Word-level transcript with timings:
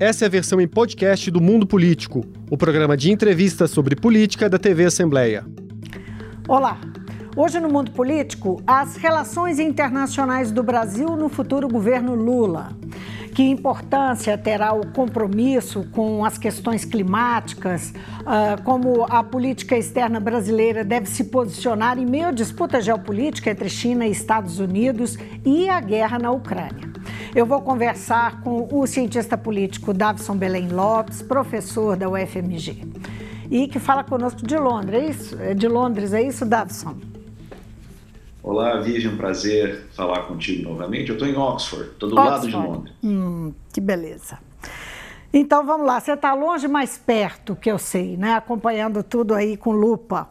Essa 0.00 0.24
é 0.24 0.26
a 0.28 0.30
versão 0.30 0.58
em 0.58 0.66
podcast 0.66 1.30
do 1.30 1.42
Mundo 1.42 1.66
Político, 1.66 2.24
o 2.50 2.56
programa 2.56 2.96
de 2.96 3.12
entrevistas 3.12 3.70
sobre 3.70 3.94
política 3.94 4.48
da 4.48 4.58
TV 4.58 4.86
Assembleia. 4.86 5.44
Olá! 6.48 6.80
Hoje 7.36 7.60
no 7.60 7.68
Mundo 7.68 7.90
Político, 7.90 8.62
as 8.66 8.96
relações 8.96 9.58
internacionais 9.58 10.50
do 10.50 10.62
Brasil 10.62 11.14
no 11.16 11.28
futuro 11.28 11.68
governo 11.68 12.14
Lula. 12.14 12.72
Que 13.34 13.42
importância 13.42 14.38
terá 14.38 14.72
o 14.72 14.86
compromisso 14.86 15.86
com 15.92 16.24
as 16.24 16.38
questões 16.38 16.82
climáticas? 16.82 17.92
Uh, 18.20 18.62
como 18.64 19.04
a 19.04 19.22
política 19.22 19.76
externa 19.76 20.18
brasileira 20.18 20.82
deve 20.82 21.10
se 21.10 21.24
posicionar 21.24 21.98
em 21.98 22.06
meio 22.06 22.28
à 22.28 22.30
disputa 22.30 22.80
geopolítica 22.80 23.50
entre 23.50 23.68
China 23.68 24.06
e 24.06 24.10
Estados 24.10 24.60
Unidos 24.60 25.18
e 25.44 25.68
a 25.68 25.78
guerra 25.78 26.18
na 26.18 26.30
Ucrânia? 26.30 26.88
Eu 27.34 27.46
vou 27.46 27.62
conversar 27.62 28.40
com 28.40 28.68
o 28.72 28.86
cientista 28.88 29.38
político 29.38 29.94
Davison 29.94 30.36
Belém 30.36 30.68
Lopes, 30.68 31.22
professor 31.22 31.96
da 31.96 32.08
UFMG, 32.08 32.84
e 33.48 33.68
que 33.68 33.78
fala 33.78 34.02
conosco 34.02 34.44
de 34.44 34.56
Londres, 34.56 35.00
é 35.00 35.06
isso? 35.08 35.40
É 35.40 35.54
de 35.54 35.68
Londres, 35.68 36.12
é 36.12 36.22
isso, 36.22 36.44
Davison? 36.44 36.96
Olá, 38.42 38.80
Vivian, 38.80 39.16
prazer 39.16 39.86
falar 39.92 40.22
contigo 40.22 40.70
novamente. 40.70 41.10
Eu 41.10 41.14
estou 41.14 41.28
em 41.28 41.36
Oxford, 41.36 41.90
estou 41.90 42.08
do 42.08 42.16
Oxford. 42.16 42.32
lado 42.32 42.48
de 42.48 42.68
Londres. 42.68 42.94
Hum, 43.04 43.52
que 43.72 43.80
beleza. 43.80 44.38
Então 45.32 45.64
vamos 45.64 45.86
lá, 45.86 46.00
você 46.00 46.12
está 46.14 46.34
longe, 46.34 46.66
mais 46.66 46.98
perto, 46.98 47.54
que 47.54 47.70
eu 47.70 47.78
sei, 47.78 48.16
né? 48.16 48.34
Acompanhando 48.34 49.04
tudo 49.04 49.34
aí 49.34 49.56
com 49.56 49.70
lupa. 49.70 50.28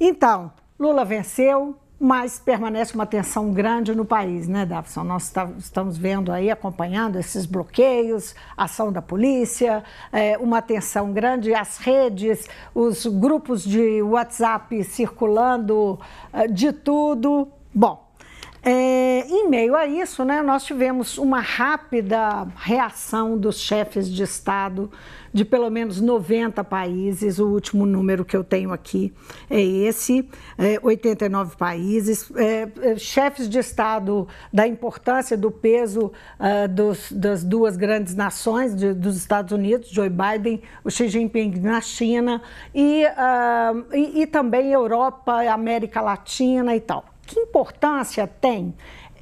Então, 0.00 0.50
Lula 0.78 1.04
venceu, 1.04 1.76
mas 2.00 2.38
permanece 2.38 2.94
uma 2.94 3.06
tensão 3.06 3.52
grande 3.52 3.94
no 3.94 4.04
país, 4.04 4.46
né, 4.46 4.64
Davison? 4.64 5.02
Nós 5.02 5.30
tá, 5.30 5.48
estamos 5.58 5.98
vendo 5.98 6.30
aí, 6.30 6.50
acompanhando 6.50 7.16
esses 7.16 7.44
bloqueios, 7.44 8.36
ação 8.56 8.92
da 8.92 9.02
polícia, 9.02 9.82
é, 10.12 10.38
uma 10.38 10.62
tensão 10.62 11.12
grande, 11.12 11.52
as 11.52 11.78
redes, 11.78 12.48
os 12.72 13.04
grupos 13.06 13.64
de 13.64 14.00
WhatsApp 14.02 14.84
circulando, 14.84 15.98
é, 16.32 16.46
de 16.46 16.72
tudo. 16.72 17.48
Bom, 17.74 18.08
é, 18.62 19.26
em 19.28 19.48
meio 19.48 19.74
a 19.74 19.86
isso, 19.86 20.24
né, 20.24 20.42
nós 20.42 20.64
tivemos 20.64 21.18
uma 21.18 21.40
rápida 21.40 22.46
reação 22.56 23.36
dos 23.36 23.58
chefes 23.58 24.08
de 24.08 24.22
Estado 24.22 24.90
de 25.32 25.44
pelo 25.44 25.70
menos 25.70 26.00
90 26.00 26.62
países. 26.64 27.38
O 27.38 27.48
último 27.48 27.86
número 27.86 28.24
que 28.24 28.36
eu 28.36 28.44
tenho 28.44 28.72
aqui 28.72 29.12
é 29.48 29.60
esse: 29.60 30.28
é, 30.56 30.78
89 30.82 31.56
países. 31.56 32.30
É, 32.36 32.68
é, 32.82 32.96
chefes 32.96 33.48
de 33.48 33.58
Estado 33.58 34.26
da 34.52 34.66
importância 34.66 35.36
do 35.36 35.50
peso 35.50 36.12
uh, 36.38 36.68
dos, 36.68 37.12
das 37.12 37.44
duas 37.44 37.76
grandes 37.76 38.14
nações, 38.14 38.74
de, 38.74 38.92
dos 38.92 39.16
Estados 39.16 39.52
Unidos, 39.52 39.88
Joe 39.90 40.10
Biden, 40.10 40.62
o 40.84 40.90
Xi 40.90 41.08
Jinping 41.08 41.60
na 41.60 41.80
China, 41.80 42.42
e, 42.74 43.04
uh, 43.06 43.94
e, 43.94 44.22
e 44.22 44.26
também 44.26 44.72
Europa, 44.72 45.42
América 45.50 46.00
Latina 46.00 46.74
e 46.74 46.80
tal 46.80 47.04
que 47.28 47.38
importância 47.38 48.26
tem 48.26 48.74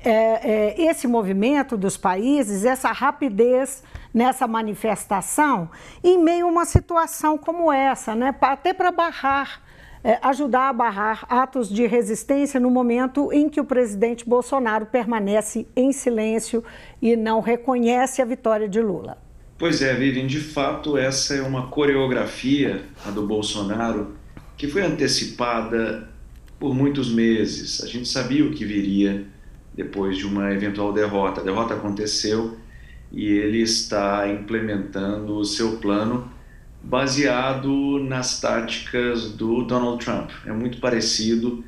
é, 0.05 0.11
é, 0.11 0.83
esse 0.83 1.09
movimento 1.09 1.77
dos 1.77 1.97
países, 1.97 2.65
essa 2.65 2.93
rapidez 2.93 3.83
nessa 4.17 4.47
manifestação, 4.47 5.69
em 6.03 6.17
meio 6.17 6.47
a 6.47 6.49
uma 6.49 6.65
situação 6.65 7.37
como 7.37 7.71
essa, 7.71 8.15
né? 8.15 8.35
até 8.41 8.73
para 8.73 8.91
barrar, 8.91 9.61
é, 10.03 10.19
ajudar 10.23 10.71
a 10.71 10.73
barrar 10.73 11.27
atos 11.29 11.69
de 11.69 11.87
resistência 11.87 12.59
no 12.59 12.71
momento 12.71 13.31
em 13.31 13.47
que 13.47 13.61
o 13.61 13.65
presidente 13.65 14.27
Bolsonaro 14.27 14.87
permanece 14.87 15.69
em 15.77 15.93
silêncio 15.93 16.65
e 17.03 17.15
não 17.15 17.41
reconhece 17.41 18.23
a 18.23 18.25
vitória 18.25 18.67
de 18.67 18.81
Lula. 18.81 19.19
Pois 19.59 19.83
é, 19.83 19.93
Vivian, 19.93 20.27
de 20.27 20.41
fato, 20.41 20.97
essa 20.97 21.35
é 21.35 21.43
uma 21.43 21.67
coreografia, 21.67 22.87
a 23.05 23.11
do 23.11 23.27
Bolsonaro, 23.27 24.17
que 24.57 24.67
foi 24.67 24.81
antecipada 24.81 26.09
por 26.59 26.75
muitos 26.75 27.13
meses. 27.13 27.83
A 27.83 27.87
gente 27.87 28.09
sabia 28.09 28.47
o 28.47 28.51
que 28.51 28.65
viria 28.65 29.27
depois 29.75 30.17
de 30.17 30.27
uma 30.27 30.55
eventual 30.55 30.91
derrota. 30.91 31.43
A 31.43 31.45
derrota 31.45 31.75
aconteceu 31.75 32.57
e 33.13 33.27
ele 33.27 33.61
está 33.61 34.29
implementando 34.29 35.37
o 35.37 35.45
seu 35.45 35.79
plano 35.79 36.31
baseado 36.83 37.99
nas 37.99 38.41
táticas 38.41 39.31
do 39.33 39.63
Donald 39.63 40.05
Trump. 40.05 40.31
É 40.45 40.53
muito 40.53 40.79
parecido, 40.79 41.65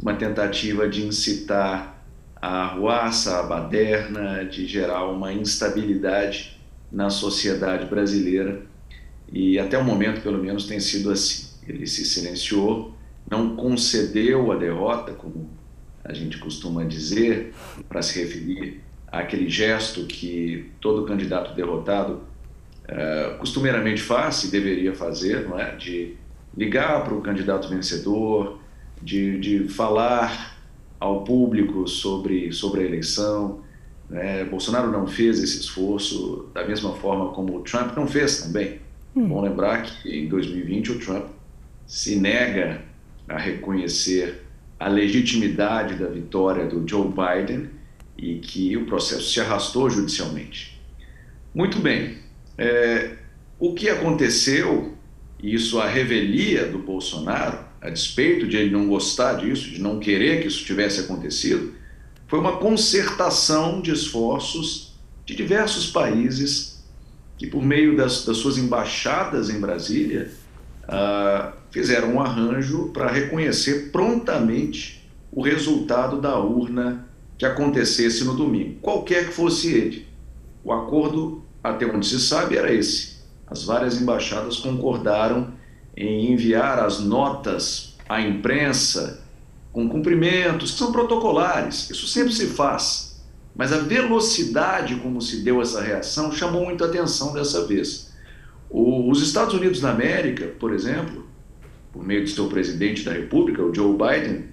uma 0.00 0.14
tentativa 0.14 0.88
de 0.88 1.04
incitar 1.04 2.04
a 2.36 2.64
arruaça, 2.64 3.38
a 3.38 3.42
baderna, 3.42 4.44
de 4.44 4.66
gerar 4.66 5.06
uma 5.06 5.32
instabilidade 5.32 6.60
na 6.90 7.08
sociedade 7.08 7.86
brasileira. 7.86 8.62
E 9.32 9.58
até 9.58 9.78
o 9.78 9.84
momento, 9.84 10.20
pelo 10.20 10.38
menos, 10.38 10.66
tem 10.66 10.80
sido 10.80 11.10
assim. 11.10 11.52
Ele 11.66 11.86
se 11.86 12.04
silenciou, 12.04 12.94
não 13.30 13.54
concedeu 13.56 14.50
a 14.50 14.56
derrota, 14.56 15.12
como 15.12 15.48
a 16.04 16.12
gente 16.12 16.38
costuma 16.38 16.84
dizer, 16.84 17.54
para 17.88 18.02
se 18.02 18.18
referir 18.18 18.82
àquele 19.12 19.48
gesto 19.48 20.06
que 20.06 20.70
todo 20.80 21.04
candidato 21.04 21.54
derrotado 21.54 22.22
uh, 22.84 23.36
costumeiramente 23.38 24.00
faz 24.00 24.42
e 24.44 24.50
deveria 24.50 24.94
fazer, 24.94 25.46
não 25.46 25.60
é? 25.60 25.76
de 25.76 26.14
ligar 26.56 27.04
para 27.04 27.12
o 27.12 27.20
candidato 27.20 27.68
vencedor, 27.68 28.58
de, 29.02 29.38
de 29.38 29.68
falar 29.68 30.56
ao 30.98 31.24
público 31.24 31.86
sobre, 31.86 32.52
sobre 32.52 32.82
a 32.82 32.84
eleição. 32.84 33.60
Né? 34.08 34.44
Bolsonaro 34.44 34.90
não 34.90 35.06
fez 35.06 35.42
esse 35.42 35.60
esforço 35.60 36.48
da 36.54 36.66
mesma 36.66 36.94
forma 36.94 37.32
como 37.32 37.56
o 37.56 37.60
Trump 37.60 37.94
não 37.94 38.06
fez 38.06 38.42
também. 38.42 38.80
Hum. 39.14 39.28
Bom 39.28 39.42
lembrar 39.42 39.82
que 39.82 40.08
em 40.08 40.26
2020 40.26 40.92
o 40.92 40.98
Trump 40.98 41.26
se 41.86 42.16
nega 42.16 42.80
a 43.28 43.36
reconhecer 43.36 44.42
a 44.80 44.88
legitimidade 44.88 45.96
da 45.96 46.06
vitória 46.06 46.66
do 46.66 46.88
Joe 46.88 47.08
Biden 47.08 47.68
e 48.16 48.36
que 48.36 48.76
o 48.76 48.86
processo 48.86 49.30
se 49.30 49.40
arrastou 49.40 49.88
judicialmente. 49.90 50.80
Muito 51.54 51.78
bem, 51.78 52.18
é, 52.56 53.16
o 53.58 53.74
que 53.74 53.88
aconteceu, 53.88 54.94
isso 55.42 55.80
a 55.80 55.88
revelia 55.88 56.66
do 56.66 56.78
Bolsonaro, 56.78 57.58
a 57.80 57.90
despeito 57.90 58.46
de 58.46 58.56
ele 58.56 58.70
não 58.70 58.86
gostar 58.86 59.34
disso, 59.34 59.70
de 59.70 59.80
não 59.80 59.98
querer 59.98 60.40
que 60.40 60.48
isso 60.48 60.64
tivesse 60.64 61.00
acontecido, 61.00 61.74
foi 62.28 62.38
uma 62.38 62.56
concertação 62.56 63.82
de 63.82 63.90
esforços 63.90 64.94
de 65.26 65.34
diversos 65.34 65.90
países 65.90 66.82
que, 67.36 67.46
por 67.46 67.62
meio 67.62 67.96
das, 67.96 68.24
das 68.24 68.38
suas 68.38 68.56
embaixadas 68.56 69.50
em 69.50 69.60
Brasília, 69.60 70.30
uh, 70.84 71.52
fizeram 71.70 72.14
um 72.14 72.20
arranjo 72.20 72.90
para 72.92 73.10
reconhecer 73.10 73.90
prontamente 73.90 75.08
o 75.30 75.42
resultado 75.42 76.20
da 76.20 76.38
urna 76.38 77.08
que 77.42 77.46
acontecesse 77.46 78.22
no 78.22 78.36
domingo, 78.36 78.78
qualquer 78.80 79.26
que 79.26 79.34
fosse 79.34 79.74
ele. 79.74 80.06
O 80.62 80.72
acordo, 80.72 81.42
até 81.60 81.84
onde 81.84 82.06
se 82.06 82.20
sabe, 82.20 82.56
era 82.56 82.72
esse. 82.72 83.16
As 83.48 83.64
várias 83.64 84.00
embaixadas 84.00 84.58
concordaram 84.58 85.52
em 85.96 86.32
enviar 86.32 86.78
as 86.78 87.00
notas 87.00 87.96
à 88.08 88.20
imprensa 88.20 89.24
com 89.72 89.88
cumprimentos, 89.88 90.70
que 90.70 90.78
são 90.78 90.92
protocolares, 90.92 91.90
isso 91.90 92.06
sempre 92.06 92.32
se 92.32 92.46
faz. 92.46 93.20
Mas 93.56 93.72
a 93.72 93.78
velocidade 93.78 94.94
como 95.00 95.20
se 95.20 95.38
deu 95.38 95.60
essa 95.60 95.82
reação 95.82 96.30
chamou 96.30 96.64
muita 96.64 96.84
atenção 96.84 97.32
dessa 97.32 97.66
vez. 97.66 98.12
os 98.70 99.20
Estados 99.20 99.52
Unidos 99.52 99.80
da 99.80 99.90
América, 99.90 100.46
por 100.60 100.72
exemplo, 100.72 101.26
por 101.92 102.06
meio 102.06 102.24
de 102.24 102.30
seu 102.30 102.46
presidente 102.46 103.02
da 103.02 103.12
República, 103.12 103.64
o 103.64 103.74
Joe 103.74 103.96
Biden, 103.96 104.44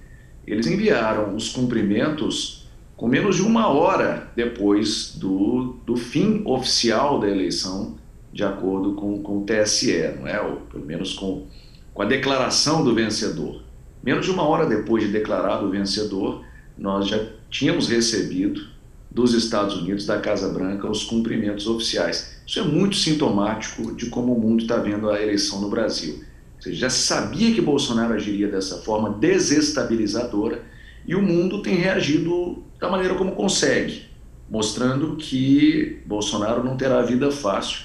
eles 0.44 0.66
enviaram 0.66 1.36
os 1.36 1.50
cumprimentos 1.50 2.59
com 3.00 3.08
menos 3.08 3.36
de 3.36 3.42
uma 3.42 3.66
hora 3.66 4.30
depois 4.36 5.14
do, 5.16 5.78
do 5.86 5.96
fim 5.96 6.42
oficial 6.44 7.18
da 7.18 7.30
eleição, 7.30 7.96
de 8.30 8.44
acordo 8.44 8.92
com, 8.92 9.22
com 9.22 9.38
o 9.38 9.46
TSE, 9.46 10.16
não 10.18 10.28
é? 10.28 10.38
ou 10.38 10.56
pelo 10.70 10.84
menos 10.84 11.14
com, 11.14 11.46
com 11.94 12.02
a 12.02 12.04
declaração 12.04 12.84
do 12.84 12.94
vencedor. 12.94 13.62
Menos 14.04 14.26
de 14.26 14.30
uma 14.30 14.42
hora 14.42 14.66
depois 14.66 15.02
de 15.02 15.10
declarado 15.10 15.64
o 15.64 15.70
vencedor, 15.70 16.44
nós 16.76 17.08
já 17.08 17.18
tínhamos 17.48 17.88
recebido 17.88 18.66
dos 19.10 19.32
Estados 19.32 19.76
Unidos, 19.76 20.04
da 20.04 20.20
Casa 20.20 20.52
Branca, 20.52 20.86
os 20.86 21.02
cumprimentos 21.02 21.66
oficiais. 21.66 22.36
Isso 22.46 22.60
é 22.60 22.64
muito 22.64 22.96
sintomático 22.96 23.94
de 23.94 24.10
como 24.10 24.34
o 24.34 24.38
mundo 24.38 24.60
está 24.60 24.76
vendo 24.76 25.08
a 25.08 25.22
eleição 25.22 25.58
no 25.62 25.70
Brasil. 25.70 26.16
Ou 26.56 26.62
seja, 26.62 26.76
já 26.76 26.90
sabia 26.90 27.54
que 27.54 27.62
Bolsonaro 27.62 28.12
agiria 28.12 28.48
dessa 28.48 28.76
forma 28.82 29.08
desestabilizadora 29.08 30.62
e 31.06 31.14
o 31.14 31.22
mundo 31.22 31.62
tem 31.62 31.76
reagido 31.76 32.62
da 32.80 32.88
maneira 32.88 33.14
como 33.14 33.32
consegue, 33.32 34.06
mostrando 34.48 35.16
que 35.16 36.00
Bolsonaro 36.06 36.64
não 36.64 36.76
terá 36.76 37.02
vida 37.02 37.30
fácil, 37.30 37.84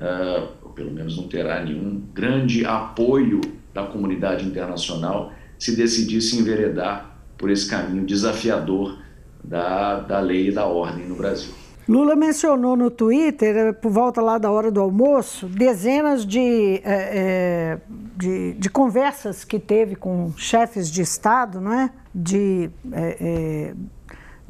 uh, 0.00 0.48
ou 0.62 0.70
pelo 0.70 0.90
menos 0.90 1.16
não 1.16 1.26
terá 1.28 1.62
nenhum 1.62 2.02
grande 2.14 2.64
apoio 2.64 3.40
da 3.74 3.84
comunidade 3.84 4.46
internacional 4.46 5.32
se 5.58 5.76
decidisse 5.76 6.38
enveredar 6.38 7.18
por 7.36 7.50
esse 7.50 7.68
caminho 7.68 8.04
desafiador 8.06 8.98
da, 9.42 10.00
da 10.00 10.20
lei 10.20 10.48
e 10.48 10.52
da 10.52 10.66
ordem 10.66 11.06
no 11.06 11.16
Brasil. 11.16 11.52
Lula 11.88 12.14
mencionou 12.14 12.76
no 12.76 12.88
Twitter, 12.88 13.56
eh, 13.56 13.72
por 13.72 13.90
volta 13.90 14.20
lá 14.20 14.38
da 14.38 14.48
hora 14.50 14.70
do 14.70 14.80
almoço, 14.80 15.46
dezenas 15.46 16.24
de, 16.24 16.80
é, 16.84 17.78
de, 18.16 18.52
de, 18.52 18.70
conversas 18.70 19.42
que 19.44 19.58
teve 19.58 19.96
com 19.96 20.32
chefes 20.36 20.88
de 20.88 21.02
Estado, 21.02 21.60
não 21.60 21.72
é? 21.72 21.90
De, 22.14 22.70
é, 22.92 23.16
é, 23.20 23.74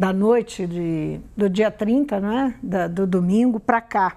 da 0.00 0.14
noite 0.14 0.67
de, 0.67 1.20
do 1.37 1.50
dia 1.50 1.70
30, 1.70 2.20
não 2.20 2.32
é? 2.32 2.55
Da, 2.62 2.88
do 2.88 3.06
domingo 3.06 3.61
para 3.61 3.82
cá. 3.82 4.17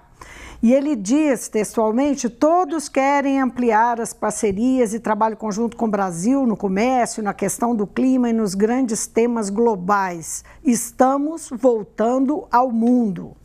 E 0.62 0.72
ele 0.72 0.96
diz 0.96 1.46
textualmente: 1.46 2.30
todos 2.30 2.88
querem 2.88 3.38
ampliar 3.38 4.00
as 4.00 4.14
parcerias 4.14 4.94
e 4.94 4.98
trabalho 4.98 5.36
conjunto 5.36 5.76
com 5.76 5.84
o 5.84 5.90
Brasil 5.90 6.46
no 6.46 6.56
comércio, 6.56 7.22
na 7.22 7.34
questão 7.34 7.76
do 7.76 7.86
clima 7.86 8.30
e 8.30 8.32
nos 8.32 8.54
grandes 8.54 9.06
temas 9.06 9.50
globais. 9.50 10.42
Estamos 10.64 11.50
voltando 11.52 12.46
ao 12.50 12.72
mundo. 12.72 13.36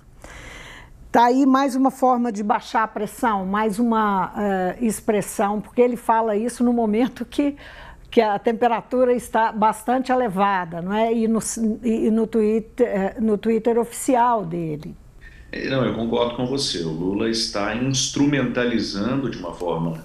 Está 1.07 1.25
aí 1.25 1.45
mais 1.45 1.75
uma 1.75 1.91
forma 1.91 2.31
de 2.31 2.41
baixar 2.41 2.83
a 2.83 2.87
pressão, 2.87 3.45
mais 3.45 3.79
uma 3.79 4.27
uh, 4.27 4.85
expressão, 4.85 5.59
porque 5.59 5.81
ele 5.81 5.97
fala 5.97 6.37
isso 6.37 6.63
no 6.63 6.71
momento 6.71 7.25
que, 7.25 7.57
que 8.09 8.21
a 8.21 8.39
temperatura 8.39 9.13
está 9.13 9.51
bastante 9.51 10.11
elevada, 10.11 10.81
não 10.81 10.93
é? 10.93 11.13
E 11.13 11.27
no, 11.27 11.39
e 11.83 12.09
no, 12.09 12.25
Twitter, 12.25 12.87
eh, 12.87 13.15
no 13.19 13.37
Twitter 13.37 13.77
oficial 13.77 14.45
dele. 14.45 14.95
É, 15.51 15.69
não, 15.69 15.85
eu 15.85 15.93
concordo 15.93 16.35
com 16.35 16.45
você. 16.45 16.79
O 16.79 16.89
Lula 16.89 17.29
está 17.29 17.75
instrumentalizando 17.75 19.29
de 19.29 19.37
uma 19.37 19.53
forma, 19.53 20.03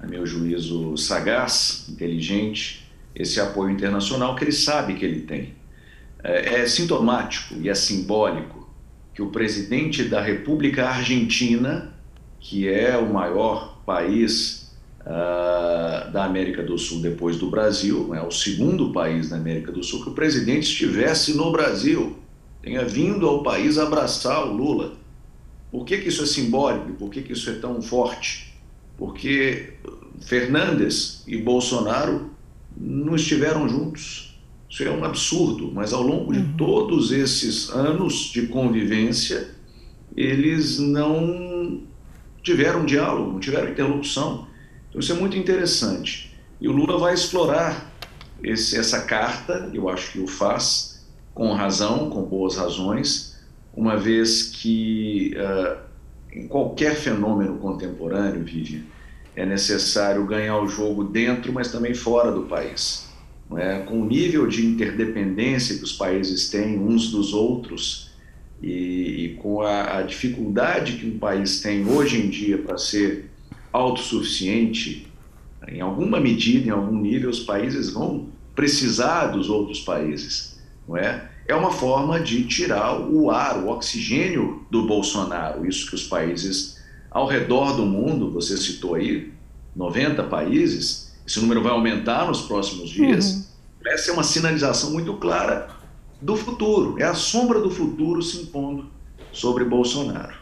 a 0.00 0.06
meu 0.06 0.26
juízo, 0.26 0.96
sagaz, 0.96 1.86
inteligente, 1.88 2.90
esse 3.14 3.40
apoio 3.40 3.70
internacional 3.70 4.34
que 4.36 4.44
ele 4.44 4.52
sabe 4.52 4.94
que 4.94 5.04
ele 5.04 5.22
tem. 5.22 5.54
É, 6.22 6.60
é 6.60 6.66
sintomático 6.66 7.54
e 7.60 7.68
é 7.68 7.74
simbólico 7.74 8.68
que 9.14 9.22
o 9.22 9.30
presidente 9.30 10.04
da 10.04 10.20
República 10.20 10.86
Argentina, 10.88 11.92
que 12.38 12.68
é 12.68 12.96
o 12.96 13.12
maior 13.12 13.82
país 13.84 14.57
uh, 15.08 16.12
da 16.12 16.24
América 16.24 16.62
do 16.62 16.76
Sul 16.76 17.00
depois 17.00 17.38
do 17.38 17.50
Brasil, 17.50 18.14
é 18.14 18.22
o 18.22 18.30
segundo 18.30 18.92
país 18.92 19.30
da 19.30 19.36
América 19.36 19.72
do 19.72 19.82
Sul, 19.82 20.04
que 20.04 20.10
o 20.10 20.14
presidente 20.14 20.64
estivesse 20.64 21.34
no 21.34 21.50
Brasil 21.50 22.16
tenha 22.60 22.84
vindo 22.84 23.26
ao 23.26 23.42
país 23.42 23.78
abraçar 23.78 24.46
o 24.46 24.52
Lula. 24.52 24.92
Por 25.70 25.84
que, 25.84 25.98
que 25.98 26.08
isso 26.08 26.22
é 26.22 26.26
simbólico? 26.26 26.92
Por 26.92 27.10
que, 27.10 27.22
que 27.22 27.32
isso 27.32 27.48
é 27.48 27.54
tão 27.54 27.80
forte? 27.80 28.54
Porque 28.96 29.74
Fernandes 30.20 31.22
e 31.26 31.36
Bolsonaro 31.38 32.30
não 32.76 33.14
estiveram 33.14 33.68
juntos. 33.68 34.36
Isso 34.68 34.82
é 34.82 34.90
um 34.90 35.04
absurdo, 35.04 35.70
mas 35.72 35.92
ao 35.92 36.02
longo 36.02 36.32
de 36.32 36.40
uhum. 36.40 36.56
todos 36.56 37.10
esses 37.10 37.70
anos 37.70 38.30
de 38.32 38.48
convivência, 38.48 39.48
eles 40.14 40.78
não 40.78 41.82
tiveram 42.42 42.84
diálogo, 42.84 43.32
não 43.32 43.40
tiveram 43.40 43.70
interlocução. 43.70 44.46
Então 44.88 45.00
isso 45.00 45.12
é 45.12 45.14
muito 45.14 45.36
interessante. 45.36 46.36
E 46.60 46.68
o 46.68 46.72
Lula 46.72 46.98
vai 46.98 47.14
explorar 47.14 47.94
esse, 48.42 48.76
essa 48.76 49.02
carta, 49.02 49.70
eu 49.72 49.88
acho 49.88 50.12
que 50.12 50.20
o 50.20 50.26
faz, 50.26 51.06
com 51.34 51.52
razão, 51.52 52.10
com 52.10 52.22
boas 52.22 52.56
razões, 52.56 53.36
uma 53.74 53.96
vez 53.96 54.42
que 54.42 55.34
uh, 55.36 55.78
em 56.32 56.46
qualquer 56.48 56.96
fenômeno 56.96 57.58
contemporâneo, 57.58 58.42
Vivian, 58.42 58.82
é 59.34 59.46
necessário 59.46 60.26
ganhar 60.26 60.60
o 60.60 60.68
jogo 60.68 61.04
dentro, 61.04 61.52
mas 61.52 61.70
também 61.70 61.94
fora 61.94 62.32
do 62.32 62.42
país. 62.42 63.06
É? 63.56 63.78
Com 63.80 64.02
o 64.02 64.04
nível 64.04 64.46
de 64.46 64.66
interdependência 64.66 65.78
que 65.78 65.84
os 65.84 65.92
países 65.92 66.50
têm 66.50 66.78
uns 66.78 67.10
dos 67.10 67.32
outros 67.32 68.10
e, 68.62 69.24
e 69.24 69.38
com 69.40 69.62
a, 69.62 69.98
a, 69.98 70.02
dificuldade 70.02 70.94
que 70.94 71.06
um 71.06 71.18
país 71.18 71.60
tem 71.60 71.86
hoje 71.86 72.20
em 72.20 72.28
dia 72.28 72.58
para 72.58 72.76
ser 72.76 73.30
autossuficiente, 73.72 75.06
em 75.66 75.80
alguma 75.80 76.20
medida, 76.20 76.68
em 76.68 76.70
algum 76.70 76.98
nível, 76.98 77.30
os 77.30 77.40
países 77.40 77.90
vão 77.90 78.28
precisar 78.54 79.26
dos 79.28 79.48
outros 79.48 79.80
países 79.80 80.58
não 80.88 80.96
é? 80.96 81.30
É 81.46 81.54
uma 81.54 81.70
forma 81.70 82.18
de 82.18 82.44
tirar 82.44 82.98
o 82.98 83.30
ar, 83.30 83.58
o 83.58 83.68
oxigênio 83.68 84.66
do 84.70 84.86
Bolsonaro. 84.86 85.66
Isso 85.66 85.86
que 85.86 85.94
os 85.94 86.04
países 86.04 86.78
ao 87.10 87.26
redor 87.26 87.76
do 87.76 87.86
mundo, 87.86 88.30
você 88.30 88.56
citou 88.56 88.94
aí, 88.94 89.32
90 89.74 90.24
países, 90.24 91.14
esse 91.26 91.40
número 91.40 91.62
vai 91.62 91.72
aumentar 91.72 92.26
nos 92.26 92.42
próximos 92.42 92.90
dias. 92.90 93.32
Uhum. 93.32 93.44
Essa 93.86 94.10
é 94.10 94.14
uma 94.14 94.22
sinalização 94.22 94.90
muito 94.90 95.14
clara 95.14 95.68
do 96.20 96.36
futuro. 96.36 96.98
É 96.98 97.04
a 97.04 97.14
sombra 97.14 97.60
do 97.60 97.70
futuro 97.70 98.22
se 98.22 98.42
impondo 98.42 98.86
sobre 99.32 99.64
Bolsonaro. 99.64 100.34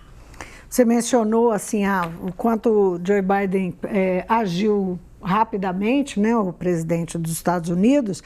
Você 0.69 0.85
mencionou 0.85 1.51
assim 1.51 1.85
ah, 1.85 2.11
o 2.23 2.33
quanto 2.33 3.01
Joe 3.05 3.23
Biden 3.23 3.75
é, 3.85 4.25
agiu 4.29 4.99
rapidamente, 5.23 6.21
né, 6.21 6.37
o 6.37 6.53
presidente 6.53 7.19
dos 7.19 7.33
Estados 7.33 7.71
Unidos. 7.71 8.23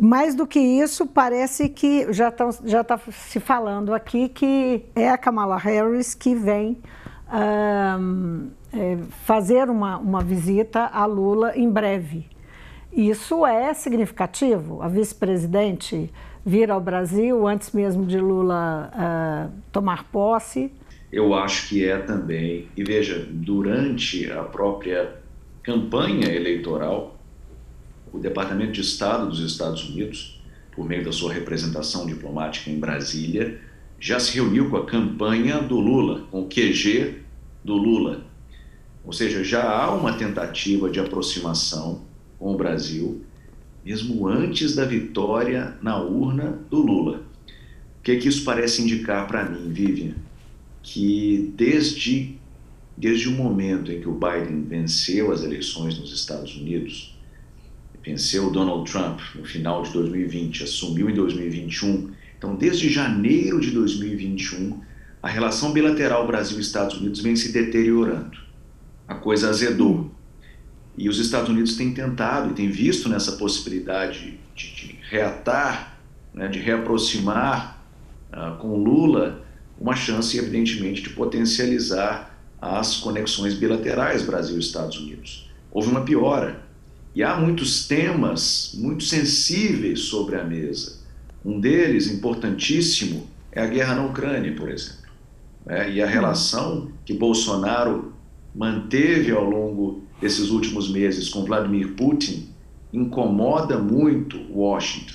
Mais 0.00 0.34
do 0.34 0.46
que 0.46 0.60
isso, 0.60 1.06
parece 1.06 1.68
que 1.68 2.12
já 2.12 2.28
está 2.28 2.50
já 2.64 2.84
tá 2.84 2.98
se 3.10 3.40
falando 3.40 3.92
aqui 3.92 4.28
que 4.28 4.84
é 4.94 5.08
a 5.08 5.18
Kamala 5.18 5.56
Harris 5.56 6.14
que 6.14 6.34
vem 6.34 6.78
um, 7.32 8.50
é, 8.72 8.98
fazer 9.24 9.68
uma, 9.68 9.98
uma 9.98 10.22
visita 10.22 10.86
a 10.92 11.04
Lula 11.06 11.56
em 11.56 11.68
breve. 11.68 12.26
Isso 12.92 13.44
é 13.44 13.74
significativo. 13.74 14.80
A 14.80 14.86
vice-presidente 14.86 16.12
vir 16.46 16.70
ao 16.70 16.80
Brasil 16.80 17.46
antes 17.46 17.72
mesmo 17.72 18.06
de 18.06 18.20
Lula 18.20 18.90
uh, 18.94 19.52
tomar 19.72 20.04
posse. 20.04 20.70
Eu 21.14 21.32
acho 21.32 21.68
que 21.68 21.84
é 21.84 21.96
também. 21.96 22.66
E 22.76 22.82
veja, 22.82 23.24
durante 23.30 24.28
a 24.32 24.42
própria 24.42 25.14
campanha 25.62 26.26
eleitoral, 26.26 27.16
o 28.12 28.18
Departamento 28.18 28.72
de 28.72 28.80
Estado 28.80 29.28
dos 29.28 29.38
Estados 29.38 29.88
Unidos, 29.88 30.42
por 30.72 30.84
meio 30.84 31.04
da 31.04 31.12
sua 31.12 31.32
representação 31.32 32.04
diplomática 32.04 32.68
em 32.68 32.80
Brasília, 32.80 33.60
já 34.00 34.18
se 34.18 34.34
reuniu 34.34 34.68
com 34.68 34.76
a 34.76 34.86
campanha 34.86 35.62
do 35.62 35.78
Lula, 35.78 36.26
com 36.32 36.42
o 36.42 36.48
QG 36.48 37.20
do 37.62 37.74
Lula. 37.74 38.24
Ou 39.04 39.12
seja, 39.12 39.44
já 39.44 39.70
há 39.70 39.94
uma 39.94 40.14
tentativa 40.14 40.90
de 40.90 40.98
aproximação 40.98 42.02
com 42.40 42.52
o 42.52 42.56
Brasil, 42.56 43.22
mesmo 43.84 44.26
antes 44.26 44.74
da 44.74 44.84
vitória 44.84 45.78
na 45.80 45.96
urna 45.96 46.58
do 46.68 46.82
Lula. 46.82 47.22
O 48.00 48.02
que, 48.02 48.10
é 48.10 48.16
que 48.16 48.26
isso 48.26 48.42
parece 48.44 48.82
indicar 48.82 49.28
para 49.28 49.48
mim, 49.48 49.72
Vivian? 49.72 50.14
Que 50.84 51.52
desde 51.56 52.38
Desde 52.96 53.28
o 53.28 53.32
momento 53.32 53.90
em 53.90 54.00
que 54.00 54.08
o 54.08 54.12
Biden 54.12 54.62
venceu 54.62 55.32
as 55.32 55.42
eleições 55.42 55.98
nos 55.98 56.12
Estados 56.12 56.54
Unidos, 56.56 57.18
venceu 58.04 58.50
Donald 58.50 58.90
Trump 58.90 59.20
no 59.34 59.44
final 59.44 59.82
de 59.82 59.92
2020, 59.92 60.62
assumiu 60.62 61.10
em 61.10 61.14
2021. 61.14 62.12
Então, 62.38 62.54
desde 62.54 62.88
janeiro 62.88 63.58
de 63.60 63.72
2021, 63.72 64.80
a 65.20 65.28
relação 65.28 65.72
bilateral 65.72 66.26
Brasil-Estados 66.26 66.98
Unidos 66.98 67.20
vem 67.20 67.34
se 67.34 67.50
deteriorando. 67.50 68.38
A 69.08 69.14
coisa 69.14 69.48
azedou. 69.48 70.12
E 70.96 71.08
os 71.08 71.18
Estados 71.18 71.48
Unidos 71.48 71.76
têm 71.76 71.92
tentado 71.92 72.52
e 72.52 72.54
têm 72.54 72.70
visto 72.70 73.08
nessa 73.08 73.32
possibilidade 73.32 74.38
de, 74.54 74.74
de 74.74 74.98
reatar, 75.10 75.98
né, 76.32 76.46
de 76.46 76.60
reaproximar 76.60 77.82
uh, 78.32 78.56
com 78.58 78.76
Lula, 78.76 79.43
uma 79.78 79.94
chance, 79.94 80.36
evidentemente, 80.38 81.02
de 81.02 81.10
potencializar 81.10 82.38
as 82.60 82.96
conexões 82.96 83.54
bilaterais 83.54 84.22
Brasil-Estados 84.22 84.98
Unidos. 84.98 85.50
Houve 85.70 85.90
uma 85.90 86.02
piora. 86.02 86.62
E 87.14 87.22
há 87.22 87.36
muitos 87.36 87.86
temas 87.86 88.72
muito 88.74 89.04
sensíveis 89.04 90.00
sobre 90.00 90.36
a 90.36 90.44
mesa. 90.44 90.98
Um 91.44 91.60
deles, 91.60 92.10
importantíssimo, 92.10 93.28
é 93.52 93.62
a 93.62 93.66
guerra 93.66 93.94
na 93.94 94.06
Ucrânia, 94.06 94.54
por 94.54 94.68
exemplo. 94.68 95.04
É, 95.66 95.90
e 95.90 96.02
a 96.02 96.06
relação 96.06 96.90
que 97.04 97.14
Bolsonaro 97.14 98.12
manteve 98.54 99.30
ao 99.32 99.44
longo 99.44 100.02
desses 100.20 100.50
últimos 100.50 100.90
meses 100.90 101.28
com 101.28 101.44
Vladimir 101.44 101.94
Putin 101.94 102.48
incomoda 102.92 103.78
muito 103.78 104.40
Washington. 104.50 105.14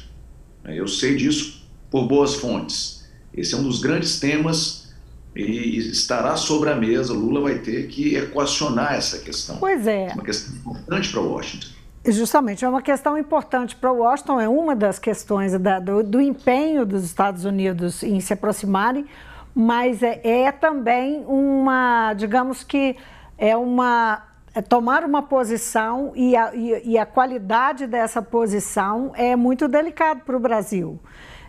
É, 0.65 0.79
eu 0.79 0.87
sei 0.87 1.15
disso 1.15 1.63
por 1.89 2.07
boas 2.07 2.35
fontes. 2.35 2.98
Esse 3.33 3.53
é 3.53 3.57
um 3.57 3.63
dos 3.63 3.79
grandes 3.79 4.19
temas 4.19 4.89
e 5.35 5.77
estará 5.77 6.35
sobre 6.35 6.69
a 6.69 6.75
mesa. 6.75 7.13
Lula 7.13 7.41
vai 7.41 7.59
ter 7.59 7.87
que 7.87 8.15
equacionar 8.15 8.95
essa 8.95 9.19
questão. 9.19 9.57
Pois 9.57 9.87
é. 9.87 10.07
É 10.07 10.13
uma 10.13 10.23
questão 10.23 10.55
importante 10.55 11.09
para 11.09 11.21
Washington. 11.21 11.79
Justamente, 12.05 12.63
é 12.63 12.69
uma 12.69 12.81
questão 12.81 13.17
importante 13.17 13.75
para 13.75 13.91
Washington, 13.91 14.39
é 14.39 14.47
uma 14.47 14.73
das 14.73 14.97
questões 14.97 15.51
da, 15.59 15.79
do, 15.79 16.01
do, 16.01 16.21
empenho 16.21 16.85
dos 16.85 17.03
Estados 17.03 17.43
Unidos 17.43 18.03
em 18.03 18.21
se 18.21 18.31
aproximarem, 18.31 19.05
mas 19.53 20.01
é, 20.01 20.21
é 20.23 20.51
também 20.51 21.25
uma, 21.27 22.13
digamos 22.13 22.63
que, 22.63 22.95
é 23.37 23.55
uma. 23.55 24.23
É 24.55 24.61
tomar 24.61 25.03
uma 25.03 25.21
posição 25.21 26.11
e 26.15 26.35
a, 26.35 26.55
e, 26.55 26.93
e 26.93 26.97
a 26.97 27.05
qualidade 27.05 27.85
dessa 27.85 28.19
posição 28.19 29.11
é 29.13 29.35
muito 29.35 29.67
delicado 29.67 30.21
para 30.21 30.35
o 30.35 30.39
Brasil. 30.39 30.99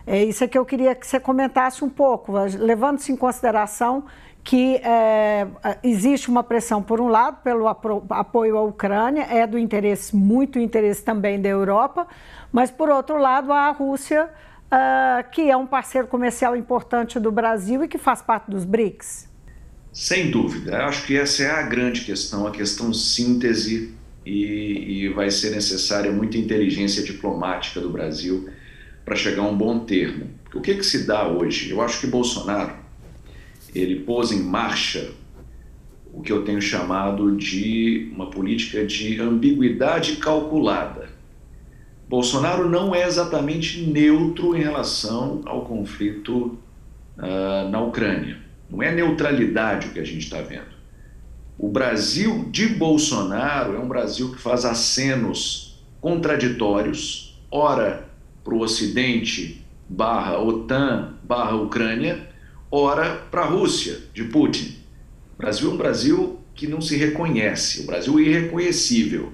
É 0.05 0.23
isso 0.23 0.47
que 0.47 0.57
eu 0.57 0.65
queria 0.65 0.95
que 0.95 1.05
você 1.05 1.19
comentasse 1.19 1.83
um 1.83 1.89
pouco, 1.89 2.33
levando-se 2.57 3.11
em 3.11 3.15
consideração 3.15 4.05
que 4.43 4.77
é, 4.77 5.47
existe 5.83 6.29
uma 6.29 6.43
pressão, 6.43 6.81
por 6.81 6.99
um 6.99 7.07
lado, 7.07 7.41
pelo 7.43 7.67
apoio 7.67 8.57
à 8.57 8.61
Ucrânia, 8.63 9.27
é 9.29 9.45
do 9.45 9.57
interesse, 9.57 10.15
muito 10.15 10.57
interesse 10.57 11.03
também 11.03 11.39
da 11.39 11.47
Europa, 11.47 12.07
mas, 12.51 12.71
por 12.71 12.89
outro 12.89 13.17
lado, 13.17 13.53
a 13.53 13.69
Rússia, 13.69 14.25
uh, 14.25 15.29
que 15.31 15.49
é 15.49 15.55
um 15.55 15.67
parceiro 15.67 16.07
comercial 16.07 16.55
importante 16.55 17.19
do 17.19 17.31
Brasil 17.31 17.83
e 17.83 17.87
que 17.87 17.97
faz 17.97 18.21
parte 18.21 18.49
dos 18.49 18.65
BRICS. 18.65 19.29
Sem 19.93 20.31
dúvida. 20.31 20.77
Eu 20.77 20.85
acho 20.85 21.05
que 21.05 21.17
essa 21.17 21.43
é 21.43 21.51
a 21.51 21.61
grande 21.61 22.01
questão, 22.01 22.47
a 22.47 22.51
questão 22.51 22.93
síntese, 22.93 23.93
e, 24.25 25.05
e 25.05 25.09
vai 25.09 25.31
ser 25.31 25.51
necessária 25.51 26.11
muita 26.11 26.37
inteligência 26.37 27.03
diplomática 27.03 27.79
do 27.79 27.89
Brasil 27.89 28.49
para 29.05 29.15
chegar 29.15 29.43
a 29.43 29.47
um 29.47 29.57
bom 29.57 29.79
termo. 29.79 30.29
O 30.53 30.61
que, 30.61 30.75
que 30.75 30.83
se 30.83 31.05
dá 31.05 31.27
hoje? 31.27 31.69
Eu 31.69 31.81
acho 31.81 31.99
que 31.99 32.07
Bolsonaro 32.07 32.81
ele 33.73 34.01
pôs 34.01 34.31
em 34.31 34.41
marcha 34.41 35.11
o 36.13 36.21
que 36.21 36.31
eu 36.31 36.43
tenho 36.43 36.61
chamado 36.61 37.35
de 37.37 38.11
uma 38.13 38.29
política 38.29 38.85
de 38.85 39.19
ambiguidade 39.19 40.17
calculada. 40.17 41.09
Bolsonaro 42.07 42.69
não 42.69 42.93
é 42.93 43.07
exatamente 43.07 43.81
neutro 43.81 44.55
em 44.55 44.59
relação 44.59 45.41
ao 45.45 45.63
conflito 45.63 46.57
uh, 47.17 47.69
na 47.69 47.81
Ucrânia. 47.81 48.39
Não 48.69 48.83
é 48.83 48.93
neutralidade 48.93 49.87
o 49.87 49.91
que 49.91 49.99
a 49.99 50.03
gente 50.03 50.25
está 50.25 50.41
vendo. 50.41 50.71
O 51.57 51.69
Brasil 51.69 52.49
de 52.51 52.67
Bolsonaro 52.67 53.75
é 53.75 53.79
um 53.79 53.87
Brasil 53.87 54.31
que 54.33 54.41
faz 54.41 54.65
acenos 54.65 55.81
contraditórios, 56.01 57.39
ora 57.49 58.10
para 58.43 58.53
o 58.53 58.59
Ocidente 58.59 59.65
barra 59.87 60.39
OTAN 60.39 61.15
barra 61.23 61.55
Ucrânia, 61.55 62.29
ora 62.69 63.15
para 63.29 63.41
a 63.41 63.45
Rússia, 63.45 63.99
de 64.13 64.23
Putin. 64.25 64.77
O 65.35 65.37
Brasil 65.37 65.69
é 65.69 65.73
um 65.73 65.77
Brasil 65.77 66.39
que 66.53 66.67
não 66.67 66.81
se 66.81 66.95
reconhece, 66.97 67.81
o 67.81 67.85
Brasil 67.85 68.19
é 68.19 68.21
irreconhecível. 68.21 69.31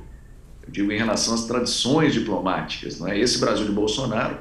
Eu 0.65 0.71
digo 0.71 0.91
em 0.91 0.97
relação 0.97 1.33
às 1.33 1.45
tradições 1.45 2.13
diplomáticas. 2.13 2.99
Não 2.99 3.07
é? 3.07 3.17
Esse 3.17 3.39
Brasil 3.39 3.65
de 3.65 3.71
Bolsonaro 3.71 4.37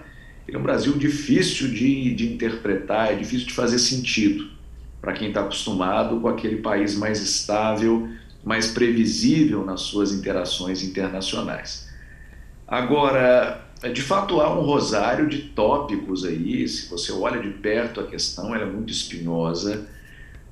é 0.48 0.56
um 0.56 0.62
Brasil 0.62 0.92
difícil 0.96 1.68
de, 1.68 2.14
de 2.14 2.32
interpretar, 2.32 3.12
é 3.12 3.16
difícil 3.16 3.46
de 3.46 3.54
fazer 3.54 3.78
sentido 3.78 4.50
para 5.00 5.12
quem 5.12 5.28
está 5.28 5.40
acostumado 5.40 6.20
com 6.20 6.28
aquele 6.28 6.56
país 6.56 6.96
mais 6.96 7.20
estável, 7.20 8.08
mais 8.44 8.68
previsível 8.68 9.64
nas 9.64 9.82
suas 9.82 10.12
interações 10.12 10.82
internacionais. 10.82 11.88
Agora, 12.66 13.65
de 13.92 14.02
fato, 14.02 14.40
há 14.40 14.58
um 14.58 14.62
rosário 14.62 15.28
de 15.28 15.38
tópicos 15.38 16.24
aí. 16.24 16.66
Se 16.66 16.88
você 16.88 17.12
olha 17.12 17.40
de 17.40 17.50
perto 17.50 18.00
a 18.00 18.06
questão, 18.06 18.54
ela 18.54 18.64
é 18.64 18.70
muito 18.70 18.90
espinhosa. 18.90 19.86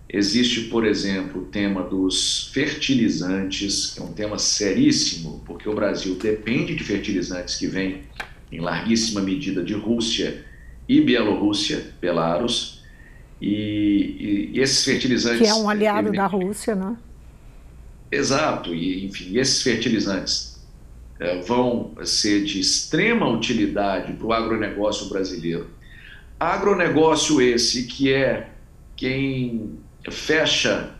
Existe, 0.09 0.63
por 0.69 0.87
exemplo, 0.87 1.43
o 1.43 1.45
tema 1.47 1.83
dos 1.83 2.51
fertilizantes, 2.53 3.93
que 3.95 4.01
é 4.01 4.03
um 4.03 4.13
tema 4.13 4.39
seríssimo, 4.39 5.43
porque 5.47 5.69
o 5.69 5.75
Brasil 5.75 6.15
depende 6.17 6.75
de 6.75 6.85
fertilizantes 6.85 7.57
que 7.57 7.67
vêm 7.67 8.03
em 8.53 8.61
larguíssima 8.61 9.21
medida 9.23 9.65
de 9.65 9.73
Rússia 9.73 10.45
e 10.87 11.01
Bielorrússia, 11.01 11.95
Belarus, 12.01 12.85
e, 13.41 14.51
e, 14.53 14.61
esses 14.61 14.85
fertilizantes. 14.85 15.41
Que 15.41 15.47
é 15.47 15.55
um 15.55 15.69
aliado 15.69 16.13
da 16.13 16.27
Rússia, 16.27 16.75
né? 16.75 16.97
Exato, 18.13 18.73
e 18.75 19.05
enfim, 19.07 19.37
esses 19.39 19.63
fertilizantes 19.63 20.54
é, 20.54 20.54
vão 21.47 21.93
ser 22.05 22.45
de 22.45 22.61
extrema 22.61 23.29
utilidade 23.29 24.13
para 24.15 24.27
o 24.27 24.33
agronegócio 24.33 25.09
brasileiro. 25.09 25.69
Agronegócio 26.39 27.41
esse 27.41 27.85
que 27.85 28.13
é 28.13 28.51
quem 28.97 29.79
fecha 30.11 30.91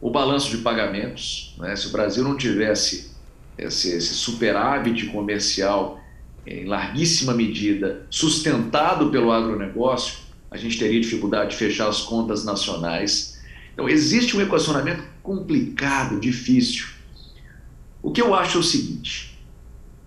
o 0.00 0.10
balanço 0.10 0.50
de 0.50 0.58
pagamentos. 0.58 1.54
Né? 1.58 1.74
Se 1.76 1.88
o 1.88 1.90
Brasil 1.90 2.22
não 2.22 2.36
tivesse 2.36 3.12
esse, 3.56 3.90
esse 3.90 4.14
superávit 4.14 5.06
comercial 5.06 6.00
em 6.46 6.66
larguíssima 6.66 7.32
medida 7.32 8.06
sustentado 8.10 9.10
pelo 9.10 9.32
agronegócio, 9.32 10.18
a 10.50 10.56
gente 10.56 10.78
teria 10.78 11.00
dificuldade 11.00 11.50
de 11.50 11.56
fechar 11.56 11.88
as 11.88 12.02
contas 12.02 12.44
nacionais. 12.44 13.42
Então, 13.72 13.88
existe 13.88 14.36
um 14.36 14.40
equacionamento 14.40 15.02
complicado, 15.22 16.20
difícil. 16.20 16.86
O 18.02 18.12
que 18.12 18.20
eu 18.20 18.34
acho 18.34 18.58
é 18.58 18.60
o 18.60 18.62
seguinte: 18.62 19.33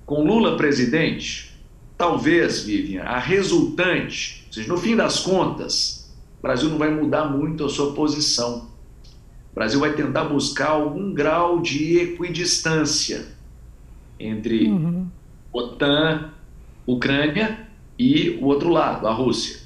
com 0.08 0.24
Lula 0.24 0.56
presidente, 0.56 1.52
talvez, 1.98 2.62
Vivian, 2.62 3.04
a 3.04 3.20
resultante, 3.20 4.46
ou 4.48 4.54
seja, 4.54 4.68
no 4.70 4.78
fim 4.78 4.96
das 4.96 5.20
contas, 5.20 6.16
o 6.40 6.42
Brasil 6.42 6.70
não 6.70 6.78
vai 6.78 6.90
mudar 6.90 7.26
muito 7.26 7.66
a 7.66 7.70
sua 7.70 7.94
posição. 7.94 8.70
O 9.52 9.56
Brasil 9.56 9.82
vai 9.82 9.92
tentar 9.94 10.24
buscar 10.24 10.70
algum 10.70 11.14
grau 11.14 11.60
de 11.60 12.00
equidistância 12.00 13.28
entre 14.18 14.70
uhum. 14.70 15.08
OTAN, 15.52 16.32
Ucrânia 16.86 17.68
e 18.00 18.40
o 18.42 18.46
outro 18.46 18.70
lado, 18.70 19.08
a 19.08 19.14
Rússia. 19.14 19.60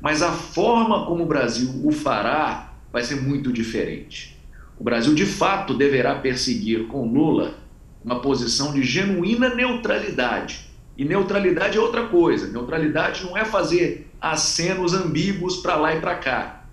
Mas 0.00 0.22
a 0.22 0.32
forma 0.32 1.04
como 1.04 1.24
o 1.24 1.26
Brasil 1.26 1.70
o 1.84 1.92
fará 1.92 2.72
vai 2.90 3.02
ser 3.02 3.20
muito 3.20 3.52
diferente. 3.52 4.38
O 4.78 4.82
Brasil, 4.82 5.14
de 5.14 5.26
fato, 5.26 5.74
deverá 5.74 6.14
perseguir 6.14 6.86
com 6.86 7.12
Lula 7.12 7.61
uma 8.04 8.20
posição 8.20 8.72
de 8.72 8.82
genuína 8.82 9.54
neutralidade. 9.54 10.70
E 10.96 11.04
neutralidade 11.04 11.78
é 11.78 11.80
outra 11.80 12.06
coisa. 12.08 12.48
Neutralidade 12.48 13.24
não 13.24 13.36
é 13.36 13.44
fazer 13.44 14.10
acenos 14.20 14.92
ambíguos 14.92 15.56
para 15.56 15.76
lá 15.76 15.94
e 15.94 16.00
para 16.00 16.16
cá. 16.16 16.64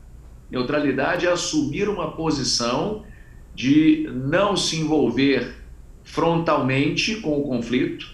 Neutralidade 0.52 1.26
é 1.26 1.32
assumir 1.32 1.88
uma 1.88 2.12
posição 2.12 3.04
de 3.56 4.10
não 4.14 4.58
se 4.58 4.78
envolver 4.78 5.56
frontalmente 6.04 7.18
com 7.18 7.38
o 7.38 7.44
conflito 7.44 8.08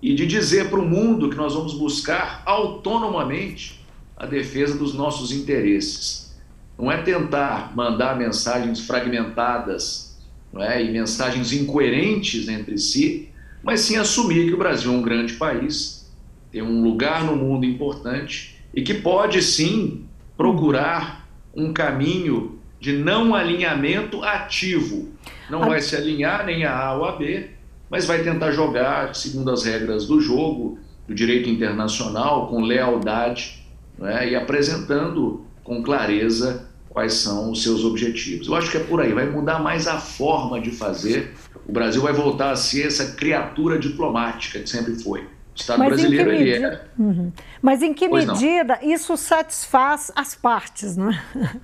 e 0.00 0.14
de 0.14 0.26
dizer 0.26 0.70
para 0.70 0.80
o 0.80 0.88
mundo 0.88 1.28
que 1.28 1.36
nós 1.36 1.54
vamos 1.54 1.74
buscar 1.74 2.42
autonomamente 2.44 3.84
a 4.16 4.26
defesa 4.26 4.76
dos 4.76 4.94
nossos 4.94 5.32
interesses. 5.32 6.36
Não 6.78 6.90
é 6.90 7.02
tentar 7.02 7.74
mandar 7.76 8.16
mensagens 8.16 8.80
fragmentadas 8.80 10.11
é? 10.58 10.82
e 10.82 10.90
mensagens 10.90 11.52
incoerentes 11.52 12.48
entre 12.48 12.78
si, 12.78 13.28
mas 13.62 13.80
sim 13.80 13.96
assumir 13.96 14.46
que 14.46 14.54
o 14.54 14.58
Brasil 14.58 14.92
é 14.92 14.96
um 14.96 15.02
grande 15.02 15.34
país, 15.34 16.10
tem 16.50 16.62
um 16.62 16.82
lugar 16.82 17.24
no 17.24 17.36
mundo 17.36 17.64
importante 17.64 18.56
e 18.74 18.82
que 18.82 18.94
pode 18.94 19.40
sim 19.42 20.04
procurar 20.36 21.28
um 21.54 21.72
caminho 21.72 22.58
de 22.80 22.92
não 22.92 23.34
alinhamento 23.34 24.22
ativo. 24.24 25.08
Não 25.48 25.60
vai 25.60 25.80
se 25.80 25.94
alinhar 25.94 26.44
nem 26.44 26.64
a 26.64 26.76
A 26.76 26.94
ou 26.94 27.04
a 27.04 27.12
B, 27.12 27.50
mas 27.88 28.06
vai 28.06 28.22
tentar 28.22 28.50
jogar 28.52 29.14
segundo 29.14 29.50
as 29.50 29.64
regras 29.64 30.06
do 30.06 30.20
jogo, 30.20 30.78
do 31.06 31.14
direito 31.14 31.48
internacional, 31.48 32.48
com 32.48 32.60
lealdade 32.60 33.62
é? 34.00 34.30
e 34.30 34.34
apresentando 34.34 35.44
com 35.62 35.82
clareza 35.82 36.68
quais 36.92 37.14
são 37.14 37.50
os 37.50 37.62
seus 37.62 37.84
objetivos. 37.84 38.46
Eu 38.46 38.54
acho 38.54 38.70
que 38.70 38.76
é 38.76 38.80
por 38.80 39.00
aí, 39.00 39.12
vai 39.12 39.26
mudar 39.26 39.58
mais 39.58 39.88
a 39.88 39.98
forma 39.98 40.60
de 40.60 40.70
fazer. 40.70 41.34
O 41.66 41.72
Brasil 41.72 42.02
vai 42.02 42.12
voltar 42.12 42.50
a 42.50 42.56
ser 42.56 42.86
essa 42.86 43.12
criatura 43.12 43.78
diplomática 43.78 44.58
que 44.60 44.68
sempre 44.68 44.94
foi. 45.02 45.20
O 45.22 45.28
Estado 45.54 45.78
Mas 45.78 45.88
brasileiro 45.88 46.32
ele 46.32 46.52
é. 46.52 46.84
Uhum. 46.98 47.32
Mas 47.60 47.82
em 47.82 47.94
que 47.94 48.08
pois 48.08 48.26
medida 48.26 48.78
não. 48.80 48.90
isso 48.90 49.16
satisfaz 49.16 50.10
as 50.14 50.34
partes, 50.34 50.96
não 50.96 51.10
é? 51.10 51.22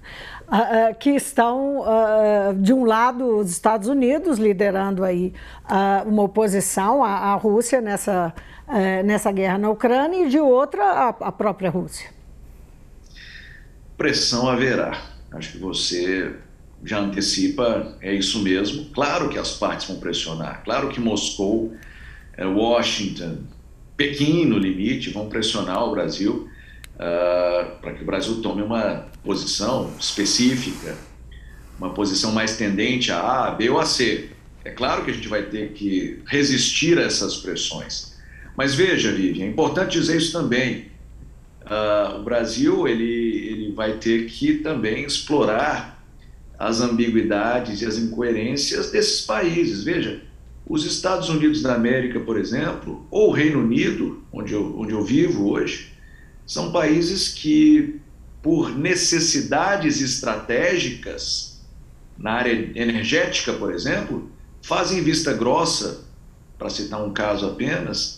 Ah, 0.51 0.87
ah, 0.89 0.95
que 0.95 1.11
estão 1.11 1.81
uh, 1.81 2.55
de 2.57 2.73
um 2.73 2.87
lado 2.87 3.37
os 3.37 3.51
Estados 3.51 3.87
Unidos 3.87 4.39
liderando 4.39 5.05
aí 5.05 5.35
uma 6.07 6.23
oposição 6.23 7.05
à, 7.05 7.11
à 7.11 7.35
Rússia 7.35 7.83
nessa, 7.83 8.33
uh, 8.67 9.05
nessa 9.05 9.31
guerra 9.31 9.59
na 9.59 9.69
Ucrânia 9.69 10.25
e 10.25 10.31
de 10.31 10.41
outra 10.41 10.83
a, 10.83 11.09
a 11.09 11.31
própria 11.31 11.69
Rússia. 11.69 12.09
Pressão 13.99 14.49
haverá 14.49 15.18
Acho 15.33 15.53
que 15.53 15.59
você 15.59 16.33
já 16.85 17.01
antecipa, 17.01 17.97
é 18.01 18.15
isso 18.15 18.41
mesmo. 18.41 18.87
Claro 18.87 19.29
que 19.29 19.39
as 19.39 19.53
partes 19.53 19.87
vão 19.87 19.99
pressionar, 19.99 20.63
claro 20.65 20.89
que 20.89 21.01
Moscou, 21.01 21.75
é, 22.37 22.47
Washington, 22.47 23.39
Pequim, 23.97 24.45
no 24.45 24.59
limite, 24.59 25.11
vão 25.11 25.29
pressionar 25.29 25.85
o 25.85 25.91
Brasil 25.91 26.49
uh, 26.95 27.81
para 27.81 27.93
que 27.95 28.03
o 28.03 28.07
Brasil 28.07 28.41
tome 28.41 28.63
uma 28.63 29.07
posição 29.25 29.93
específica, 29.99 30.97
uma 31.77 31.91
posição 31.91 32.31
mais 32.31 32.57
tendente 32.57 33.11
a 33.11 33.47
A, 33.47 33.51
B 33.51 33.69
ou 33.71 33.81
a 33.81 33.85
C. 33.85 34.31
É 34.65 34.71
claro 34.71 35.05
que 35.05 35.11
a 35.11 35.15
gente 35.15 35.27
vai 35.27 35.43
ter 35.43 35.73
que 35.73 36.23
resistir 36.27 36.97
a 36.97 37.03
essas 37.03 37.39
pressões. 37.39 38.17
Mas 38.57 38.75
veja, 38.75 39.11
Vivian, 39.11 39.47
é 39.47 39.49
importante 39.49 39.99
dizer 39.99 40.17
isso 40.17 40.31
também. 40.31 40.93
Uh, 41.69 42.21
o 42.21 42.23
Brasil 42.23 42.89
ele, 42.89 43.05
ele 43.05 43.73
vai 43.73 43.99
ter 43.99 44.25
que 44.25 44.55
também 44.55 45.05
explorar 45.05 46.03
as 46.59 46.81
ambiguidades 46.81 47.83
e 47.83 47.87
as 47.87 47.99
incoerências 47.99 48.91
desses 48.91 49.21
países. 49.21 49.85
Veja, 49.85 50.23
os 50.67 50.85
Estados 50.85 51.29
Unidos 51.29 51.63
da 51.63 51.75
América, 51.75 52.21
por 52.21 52.39
exemplo, 52.39 53.07
ou 53.11 53.29
o 53.29 53.33
Reino 53.33 53.61
Unido, 53.61 54.23
onde 54.33 54.55
eu, 54.55 54.79
onde 54.79 54.93
eu 54.93 55.05
vivo 55.05 55.51
hoje, 55.51 55.93
são 56.47 56.73
países 56.73 57.29
que, 57.29 58.01
por 58.43 58.77
necessidades 58.77 60.01
estratégicas, 60.01 61.61
na 62.19 62.33
área 62.33 62.51
energética, 62.75 63.53
por 63.53 63.73
exemplo, 63.73 64.31
fazem 64.63 65.03
vista 65.03 65.33
grossa, 65.33 66.07
para 66.59 66.69
citar 66.69 67.05
um 67.05 67.13
caso 67.13 67.47
apenas, 67.47 68.18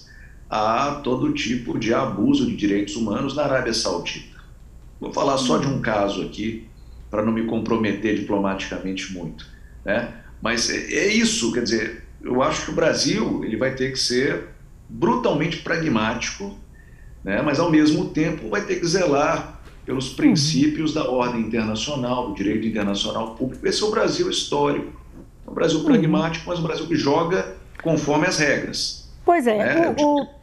a 0.50 1.00
todo 1.04 1.32
tipo 1.32 1.78
de 1.78 1.94
abuso 1.94 2.44
de 2.44 2.56
direitos 2.56 2.96
humanos 2.96 3.36
na 3.36 3.44
Arábia 3.44 3.72
Saudita. 3.72 4.40
Vou 5.00 5.12
falar 5.12 5.38
só 5.38 5.58
de 5.58 5.68
um 5.68 5.80
caso 5.80 6.22
aqui, 6.22 6.66
para 7.08 7.24
não 7.24 7.32
me 7.32 7.46
comprometer 7.46 8.16
diplomaticamente 8.16 9.12
muito. 9.12 9.46
Né? 9.84 10.12
Mas 10.42 10.68
é, 10.68 10.92
é 10.92 11.14
isso, 11.14 11.52
quer 11.52 11.62
dizer, 11.62 12.04
eu 12.20 12.42
acho 12.42 12.64
que 12.64 12.72
o 12.72 12.74
Brasil 12.74 13.44
ele 13.44 13.56
vai 13.56 13.74
ter 13.74 13.92
que 13.92 13.98
ser 13.98 14.48
brutalmente 14.88 15.58
pragmático, 15.58 16.58
né? 17.22 17.40
mas 17.42 17.60
ao 17.60 17.70
mesmo 17.70 18.08
tempo 18.08 18.48
vai 18.48 18.64
ter 18.64 18.80
que 18.80 18.86
zelar 18.86 19.60
pelos 19.86 20.10
uhum. 20.10 20.16
princípios 20.16 20.92
da 20.92 21.08
ordem 21.08 21.42
internacional, 21.42 22.28
do 22.28 22.34
direito 22.34 22.66
internacional 22.66 23.36
público. 23.36 23.66
Esse 23.66 23.82
é 23.82 23.86
o 23.86 23.90
Brasil 23.90 24.28
histórico. 24.28 25.00
É 25.46 25.50
um 25.50 25.54
Brasil 25.54 25.78
uhum. 25.78 25.84
pragmático, 25.84 26.44
mas 26.48 26.58
um 26.58 26.62
Brasil 26.62 26.86
que 26.86 26.96
joga 26.96 27.56
conforme 27.82 28.26
as 28.26 28.38
regras. 28.38 28.99
Pois 29.30 29.46
é, 29.46 29.94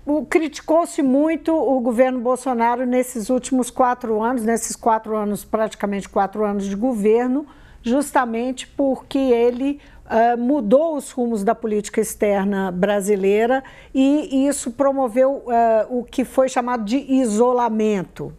o 0.06 0.26
criticou-se 0.26 1.04
muito 1.04 1.54
o 1.54 1.78
governo 1.82 2.22
Bolsonaro 2.22 2.86
nesses 2.86 3.30
últimos 3.30 3.70
quatro 3.70 4.24
anos, 4.24 4.44
nesses 4.44 4.78
quatro 4.78 5.14
anos, 5.14 5.44
praticamente 5.44 6.08
quatro 6.08 6.46
anos 6.46 6.66
de 6.66 6.74
governo, 6.74 7.46
justamente 7.84 8.66
porque 8.66 9.18
ele 9.18 9.82
uh, 10.06 10.38
mudou 10.38 10.96
os 10.96 11.12
rumos 11.12 11.44
da 11.44 11.54
política 11.54 12.00
externa 12.00 12.72
brasileira 12.72 13.62
e 13.94 14.48
isso 14.48 14.72
promoveu 14.72 15.44
uh, 15.44 16.00
o 16.00 16.06
que 16.06 16.24
foi 16.24 16.48
chamado 16.48 16.86
de 16.86 16.96
isolamento. 16.96 18.34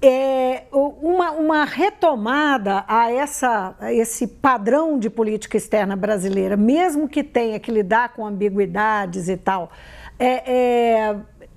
É 0.00 0.64
uma, 0.72 1.32
uma 1.32 1.64
retomada 1.64 2.84
a, 2.86 3.10
essa, 3.10 3.74
a 3.80 3.92
esse 3.92 4.28
padrão 4.28 4.96
de 4.96 5.10
política 5.10 5.56
externa 5.56 5.96
brasileira, 5.96 6.56
mesmo 6.56 7.08
que 7.08 7.24
tenha 7.24 7.58
que 7.58 7.72
lidar 7.72 8.10
com 8.10 8.24
ambiguidades 8.24 9.28
e 9.28 9.36
tal, 9.36 9.72
é, 10.18 10.52
é, 10.52 11.16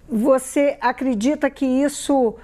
você 0.09 0.77
acredita 0.81 1.49
que 1.49 1.65
isso 1.65 2.35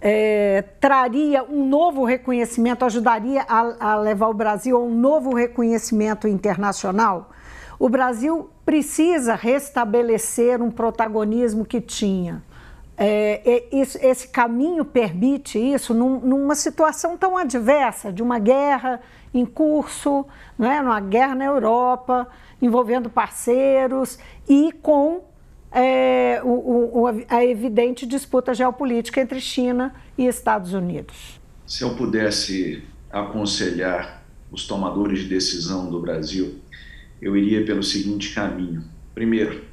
é, 0.00 0.64
traria 0.80 1.44
um 1.44 1.66
novo 1.66 2.04
reconhecimento, 2.04 2.84
ajudaria 2.84 3.44
a, 3.48 3.92
a 3.92 3.96
levar 3.96 4.28
o 4.28 4.34
Brasil 4.34 4.76
a 4.76 4.80
um 4.80 4.94
novo 4.94 5.34
reconhecimento 5.34 6.26
internacional? 6.26 7.30
O 7.78 7.88
Brasil 7.88 8.50
precisa 8.64 9.34
restabelecer 9.34 10.62
um 10.62 10.70
protagonismo 10.70 11.64
que 11.64 11.80
tinha. 11.80 12.42
É, 12.96 13.64
esse 13.72 14.28
caminho 14.28 14.84
permite 14.84 15.58
isso 15.58 15.94
num, 15.94 16.20
numa 16.20 16.54
situação 16.54 17.16
tão 17.16 17.36
adversa, 17.36 18.12
de 18.12 18.22
uma 18.22 18.38
guerra 18.38 19.00
em 19.34 19.44
curso, 19.46 20.26
não 20.58 20.70
é? 20.70 20.80
uma 20.80 21.00
guerra 21.00 21.34
na 21.34 21.44
Europa, 21.46 22.28
envolvendo 22.60 23.08
parceiros 23.08 24.18
e 24.48 24.72
com 24.82 25.24
é, 25.72 26.40
o, 26.44 27.00
o, 27.00 27.06
a 27.28 27.44
evidente 27.44 28.06
disputa 28.06 28.52
geopolítica 28.54 29.20
entre 29.20 29.40
China 29.40 29.94
e 30.16 30.26
Estados 30.26 30.74
Unidos. 30.74 31.40
Se 31.66 31.82
eu 31.82 31.96
pudesse 31.96 32.84
aconselhar 33.10 34.22
os 34.50 34.66
tomadores 34.66 35.20
de 35.20 35.28
decisão 35.28 35.90
do 35.90 35.98
Brasil, 35.98 36.60
eu 37.20 37.36
iria 37.36 37.64
pelo 37.64 37.82
seguinte 37.82 38.34
caminho. 38.34 38.84
Primeiro, 39.14 39.64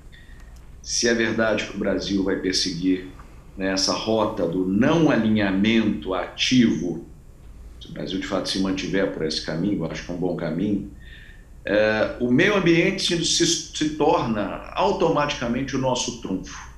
se 0.81 1.07
é 1.07 1.13
verdade 1.13 1.65
que 1.65 1.75
o 1.75 1.79
Brasil 1.79 2.23
vai 2.23 2.37
perseguir 2.37 3.08
né, 3.59 3.73
essa 3.73 3.91
rota 3.91 4.47
do 4.47 4.65
não 4.65 5.11
alinhamento 5.11 6.13
ativo, 6.13 7.05
se 7.81 7.89
o 7.89 7.91
Brasil 7.91 8.17
de 8.17 8.25
fato 8.25 8.47
se 8.47 8.59
mantiver 8.59 9.11
por 9.11 9.25
esse 9.25 9.45
caminho, 9.45 9.79
eu 9.79 9.91
acho 9.91 10.05
que 10.05 10.11
é 10.11 10.13
um 10.15 10.17
bom 10.17 10.33
caminho, 10.37 10.89
é, 11.65 12.15
o 12.21 12.31
meio 12.31 12.55
ambiente 12.55 13.25
se, 13.25 13.45
se 13.45 13.89
torna 13.91 14.71
automaticamente 14.73 15.75
o 15.75 15.79
nosso 15.79 16.21
trunfo. 16.21 16.69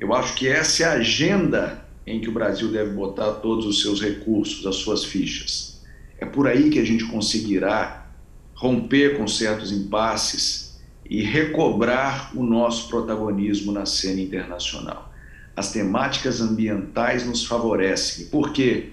Eu 0.00 0.14
acho 0.14 0.34
que 0.34 0.48
essa 0.48 0.84
é 0.84 0.86
a 0.86 0.92
agenda 0.92 1.84
em 2.06 2.18
que 2.22 2.30
o 2.30 2.32
Brasil 2.32 2.72
deve 2.72 2.92
botar 2.92 3.34
todos 3.34 3.66
os 3.66 3.82
seus 3.82 4.00
recursos, 4.00 4.66
as 4.66 4.76
suas 4.76 5.04
fichas. 5.04 5.84
É 6.18 6.24
por 6.24 6.48
aí 6.48 6.70
que 6.70 6.78
a 6.78 6.84
gente 6.86 7.04
conseguirá 7.04 8.10
romper 8.54 9.18
com 9.18 9.28
certos 9.28 9.70
impasses 9.70 10.80
e 11.04 11.22
recobrar 11.22 12.34
o 12.34 12.42
nosso 12.42 12.88
protagonismo 12.88 13.72
na 13.72 13.84
cena 13.84 14.22
internacional. 14.22 15.13
As 15.56 15.72
temáticas 15.72 16.40
ambientais 16.40 17.26
nos 17.26 17.44
favorecem. 17.44 18.26
Por 18.26 18.52
quê? 18.52 18.90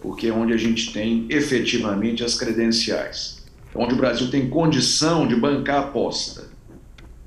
Porque 0.00 0.26
é 0.26 0.32
onde 0.32 0.52
a 0.52 0.56
gente 0.56 0.92
tem 0.92 1.26
efetivamente 1.30 2.22
as 2.22 2.34
credenciais 2.34 3.44
onde 3.74 3.94
o 3.94 3.96
Brasil 3.96 4.30
tem 4.30 4.48
condição 4.48 5.26
de 5.26 5.34
bancar 5.34 5.76
a 5.76 5.80
aposta 5.80 6.48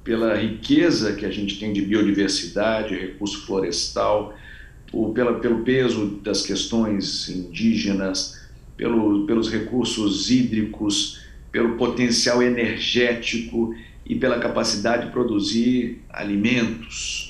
pela 0.04 0.38
riqueza 0.38 1.14
que 1.14 1.26
a 1.26 1.32
gente 1.32 1.60
tem 1.60 1.74
de 1.74 1.82
biodiversidade, 1.82 2.96
recurso 2.96 3.46
florestal, 3.46 4.34
o, 4.94 5.12
pela, 5.12 5.40
pelo 5.40 5.64
peso 5.64 6.22
das 6.24 6.44
questões 6.44 7.28
indígenas, 7.28 8.48
pelo, 8.78 9.26
pelos 9.26 9.52
recursos 9.52 10.32
hídricos, 10.32 11.20
pelo 11.52 11.76
potencial 11.76 12.42
energético 12.42 13.76
e 14.06 14.16
pela 14.16 14.40
capacidade 14.40 15.08
de 15.08 15.12
produzir 15.12 16.02
alimentos. 16.10 17.27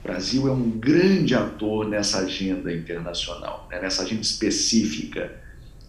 O 0.00 0.08
Brasil 0.08 0.48
é 0.48 0.52
um 0.52 0.70
grande 0.70 1.34
ator 1.34 1.88
nessa 1.88 2.20
agenda 2.20 2.72
internacional, 2.72 3.68
né? 3.70 3.80
nessa 3.80 4.02
agenda 4.02 4.22
específica. 4.22 5.38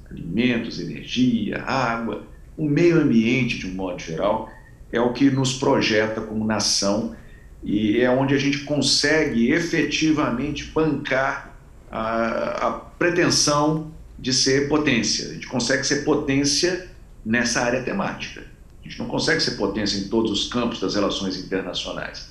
Alimentos, 0.10 0.80
energia, 0.80 1.64
água 1.64 2.28
o 2.58 2.70
meio 2.70 3.02
ambiente, 3.02 3.58
de 3.58 3.68
um 3.68 3.74
modo 3.74 4.00
geral, 4.00 4.52
é 4.92 5.00
o 5.00 5.14
que 5.14 5.30
nos 5.32 5.54
projeta 5.54 6.22
como 6.22 6.46
nação 6.46 7.16
e 7.64 8.00
é 8.00 8.10
onde 8.10 8.36
a 8.36 8.38
gente 8.38 8.60
consegue 8.60 9.52
efetivamente 9.52 10.66
bancar 10.66 11.58
a, 11.90 12.68
a 12.68 12.72
pretensão 12.72 13.92
de 14.18 14.34
ser 14.34 14.68
potência. 14.68 15.30
A 15.30 15.34
gente 15.34 15.48
consegue 15.48 15.84
ser 15.84 16.04
potência 16.04 16.90
nessa 17.26 17.62
área 17.62 17.82
temática. 17.84 18.44
A 18.84 18.88
gente 18.88 19.00
não 19.00 19.08
consegue 19.08 19.42
ser 19.42 19.52
potência 19.52 19.98
em 19.98 20.08
todos 20.08 20.32
os 20.32 20.50
campos 20.52 20.80
das 20.80 20.96
relações 20.96 21.38
internacionais. 21.38 22.31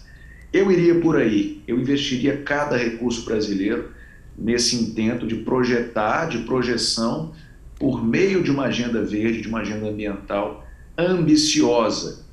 Eu 0.53 0.71
iria 0.71 1.01
por 1.01 1.17
aí, 1.17 1.63
eu 1.67 1.79
investiria 1.79 2.43
cada 2.43 2.77
recurso 2.77 3.25
brasileiro 3.25 3.91
nesse 4.37 4.77
intento 4.77 5.27
de 5.27 5.37
projetar, 5.37 6.27
de 6.27 6.39
projeção 6.39 7.33
por 7.79 8.05
meio 8.05 8.43
de 8.43 8.51
uma 8.51 8.65
agenda 8.65 9.03
verde, 9.03 9.41
de 9.41 9.49
uma 9.49 9.61
agenda 9.61 9.87
ambiental 9.87 10.67
ambiciosa. 10.99 12.25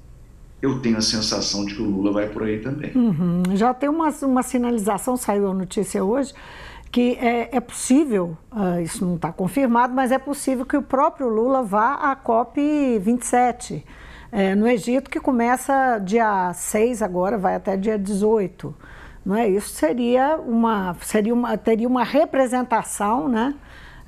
Eu 0.62 0.80
tenho 0.80 0.98
a 0.98 1.02
sensação 1.02 1.66
de 1.66 1.76
que 1.76 1.82
o 1.82 1.86
Lula 1.86 2.12
vai 2.12 2.28
por 2.28 2.44
aí 2.44 2.60
também. 2.60 2.92
Uhum. 2.96 3.44
Já 3.56 3.74
tem 3.74 3.88
uma, 3.88 4.10
uma 4.24 4.42
sinalização, 4.42 5.16
saiu 5.16 5.48
a 5.50 5.54
notícia 5.54 6.04
hoje, 6.04 6.34
que 6.92 7.18
é, 7.22 7.56
é 7.56 7.60
possível, 7.60 8.36
uh, 8.52 8.82
isso 8.82 9.06
não 9.06 9.16
está 9.16 9.32
confirmado, 9.32 9.94
mas 9.94 10.12
é 10.12 10.18
possível 10.18 10.66
que 10.66 10.76
o 10.76 10.82
próprio 10.82 11.30
Lula 11.30 11.62
vá 11.62 11.94
à 11.94 12.16
COP27 12.16 13.84
é, 14.32 14.56
no 14.56 14.68
Egito, 14.68 15.10
que 15.10 15.20
começa 15.20 16.00
dia 16.00 16.52
6 16.54 17.02
agora, 17.02 17.38
vai 17.38 17.56
até 17.56 17.78
dia 17.78 17.98
18. 17.98 18.76
Não 19.26 19.36
é? 19.36 19.48
Isso 19.48 19.70
seria 19.70 20.38
uma, 20.38 20.96
seria 21.02 21.34
uma, 21.34 21.58
teria 21.58 21.88
uma 21.88 22.04
representação, 22.04 23.28
né? 23.28 23.56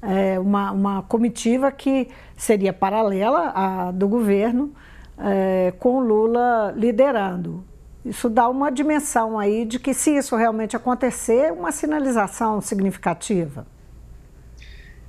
é, 0.02 0.40
uma, 0.40 0.72
uma 0.72 1.04
comitiva 1.04 1.72
que 1.72 2.08
seria 2.36 2.74
paralela 2.74 3.52
à 3.54 3.92
do 3.92 4.08
governo, 4.08 4.74
é, 5.18 5.74
com 5.80 6.00
Lula 6.00 6.74
liderando. 6.76 7.64
Isso 8.06 8.30
dá 8.30 8.48
uma 8.48 8.72
dimensão 8.72 9.38
aí 9.38 9.66
de 9.66 9.78
que, 9.78 9.94
se 9.94 10.16
isso 10.16 10.36
realmente 10.36 10.76
acontecer, 10.76 11.52
uma 11.52 11.72
sinalização 11.72 12.62
significativa. 12.62 13.68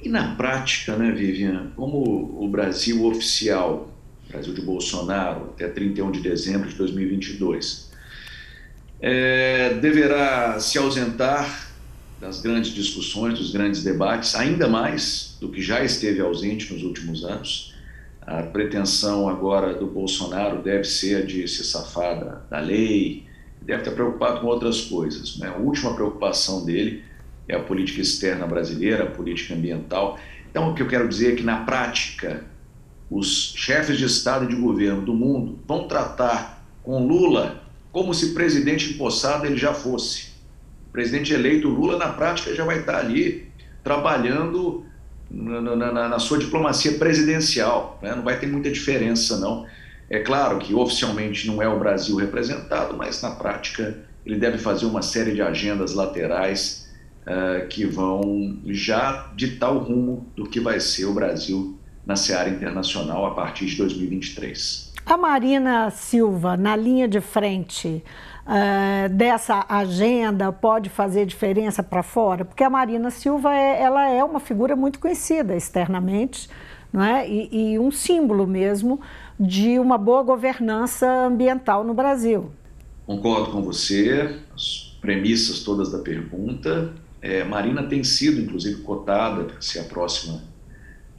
E 0.03 0.09
na 0.09 0.35
prática, 0.35 0.97
né, 0.97 1.13
Vivian, 1.13 1.71
como 1.77 1.99
o 2.43 2.49
Brasil 2.49 3.05
oficial, 3.07 3.89
Brasil 4.31 4.55
de 4.55 4.61
Bolsonaro, 4.61 5.51
até 5.55 5.69
31 5.69 6.11
de 6.13 6.21
dezembro 6.21 6.69
de 6.69 6.77
2022, 6.77 7.91
é, 9.01 9.75
deverá 9.75 10.59
se 10.61 10.79
ausentar 10.79 11.69
das 12.21 12.41
grandes 12.41 12.73
discussões, 12.73 13.39
dos 13.39 13.51
grandes 13.51 13.83
debates, 13.83 14.35
ainda 14.35 14.69
mais 14.69 15.37
do 15.41 15.49
que 15.49 15.61
já 15.61 15.83
esteve 15.83 16.21
ausente 16.21 16.73
nos 16.73 16.83
últimos 16.83 17.25
anos. 17.25 17.75
A 18.21 18.43
pretensão 18.43 19.29
agora 19.29 19.75
do 19.75 19.87
Bolsonaro 19.87 20.63
deve 20.63 20.85
ser 20.85 21.27
de 21.27 21.49
se 21.49 21.65
safar 21.65 22.23
da, 22.23 22.35
da 22.51 22.61
lei, 22.61 23.25
deve 23.63 23.81
estar 23.81 23.93
preocupado 23.93 24.41
com 24.41 24.47
outras 24.47 24.83
coisas. 24.83 25.39
Né? 25.39 25.49
A 25.49 25.57
última 25.57 25.95
preocupação 25.95 26.65
dele 26.65 27.03
é 27.49 27.57
a 27.57 27.61
política 27.61 28.01
externa 28.01 28.47
brasileira, 28.47 29.05
a 29.05 29.11
política 29.11 29.55
ambiental. 29.55 30.19
Então, 30.51 30.71
o 30.71 30.75
que 30.75 30.83
eu 30.83 30.89
quero 30.89 31.09
dizer 31.09 31.33
é 31.33 31.37
que, 31.37 31.43
na 31.43 31.65
prática, 31.65 32.45
os 33.11 33.53
chefes 33.57 33.99
de 33.99 34.05
Estado 34.05 34.45
e 34.45 34.49
de 34.49 34.55
governo 34.55 35.03
do 35.03 35.13
mundo 35.13 35.59
vão 35.67 35.89
tratar 35.89 36.65
com 36.83 37.05
Lula 37.07 37.61
como 37.93 38.15
se 38.15 38.33
presidente 38.35 38.95
empossado 38.95 39.47
ele 39.47 39.57
já 39.57 39.75
fosse 39.75 40.29
O 40.89 40.93
presidente 40.93 41.33
eleito 41.33 41.69
Lula, 41.69 41.99
na 41.99 42.09
prática, 42.09 42.55
já 42.55 42.65
vai 42.65 42.81
estar 42.81 42.99
ali 42.99 43.49
trabalhando 43.83 44.85
na, 45.31 45.77
na, 45.77 46.09
na 46.09 46.19
sua 46.19 46.39
diplomacia 46.39 46.93
presidencial. 46.99 47.99
Né? 48.03 48.15
Não 48.15 48.23
vai 48.23 48.39
ter 48.39 48.47
muita 48.47 48.71
diferença, 48.71 49.39
não. 49.39 49.67
É 50.09 50.19
claro 50.21 50.59
que 50.59 50.75
oficialmente 50.75 51.47
não 51.47 51.63
é 51.63 51.69
o 51.69 51.79
Brasil 51.79 52.17
representado, 52.17 52.97
mas 52.97 53.23
na 53.23 53.31
prática 53.31 53.99
ele 54.27 54.37
deve 54.37 54.59
fazer 54.59 54.87
uma 54.87 55.03
série 55.03 55.33
de 55.33 55.41
agendas 55.41 55.95
laterais 55.95 56.89
uh, 57.23 57.67
que 57.69 57.87
vão 57.87 58.59
já 58.67 59.31
ditar 59.37 59.71
o 59.71 59.79
rumo 59.79 60.27
do 60.37 60.49
que 60.49 60.61
vai 60.61 60.81
ser 60.81 61.07
o 61.07 61.15
Brasil 61.15 61.79
na 62.11 62.17
seara 62.17 62.51
internacional 62.51 63.25
a 63.25 63.31
partir 63.31 63.67
de 63.67 63.77
2023. 63.77 64.93
A 65.07 65.17
Marina 65.17 65.91
Silva, 65.91 66.57
na 66.57 66.75
linha 66.75 67.07
de 67.07 67.21
frente 67.21 68.03
uh, 68.45 69.09
dessa 69.11 69.65
agenda, 69.69 70.53
pode 70.53 70.91
fazer 70.91 71.25
diferença 71.25 71.85
para 71.85 72.03
fora? 72.03 72.45
Porque 72.45 72.65
a 72.65 72.69
Marina 72.69 73.13
Silva 73.13 73.55
é, 73.55 73.81
ela 73.81 74.09
é 74.09 74.25
uma 74.25 74.41
figura 74.41 74.75
muito 74.75 74.99
conhecida 74.99 75.55
externamente 75.55 76.49
não 76.93 77.01
é? 77.01 77.31
e, 77.31 77.49
e 77.53 77.79
um 77.79 77.93
símbolo 77.93 78.45
mesmo 78.45 79.01
de 79.39 79.79
uma 79.79 79.97
boa 79.97 80.25
governança 80.25 81.09
ambiental 81.09 81.85
no 81.85 81.95
Brasil. 81.95 82.51
Concordo 83.07 83.53
com 83.53 83.63
você, 83.63 84.37
as 84.53 84.99
premissas 85.01 85.61
todas 85.61 85.93
da 85.93 85.99
pergunta. 85.99 86.93
É, 87.23 87.45
Marina 87.45 87.85
tem 87.85 88.03
sido, 88.03 88.41
inclusive, 88.41 88.83
cotada 88.83 89.45
para 89.45 89.61
ser 89.61 89.79
a 89.79 89.85
próxima 89.85 90.50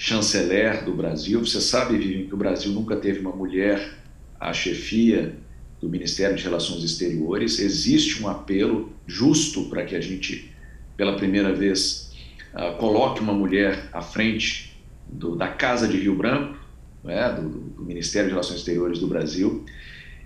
chanceler 0.02 0.84
do 0.84 0.94
Brasil. 0.94 1.46
Você 1.46 1.62
sabe, 1.62 1.96
Vivian, 1.96 2.26
que 2.26 2.34
o 2.34 2.38
Brasil 2.38 2.72
nunca 2.72 2.96
teve 2.96 3.20
uma 3.20 3.32
mulher 3.32 4.00
à 4.40 4.52
chefia 4.52 5.36
do 5.80 5.88
Ministério 5.88 6.36
de 6.36 6.44
Relações 6.44 6.84
Exteriores. 6.84 7.60
Existe 7.60 8.24
um 8.24 8.28
apelo 8.28 8.92
justo 9.06 9.66
para 9.66 9.86
que 9.86 9.96
a 9.96 10.02
gente, 10.02 10.52
pela 10.98 11.16
primeira 11.16 11.54
vez, 11.54 12.14
uh, 12.52 12.76
coloque 12.78 13.22
uma 13.22 13.32
mulher 13.32 13.90
à 13.94 14.02
frente 14.02 14.76
do, 15.08 15.36
da 15.36 15.50
Casa 15.50 15.88
de 15.88 16.00
Rio 16.00 16.16
Branco, 16.16 16.58
né, 17.04 17.32
do, 17.34 17.48
do, 17.48 17.84
Ministério 17.84 18.28
de 18.28 18.34
Relações 18.34 18.58
Exteriores 18.58 18.98
do 18.98 19.08
Brasil. 19.08 19.64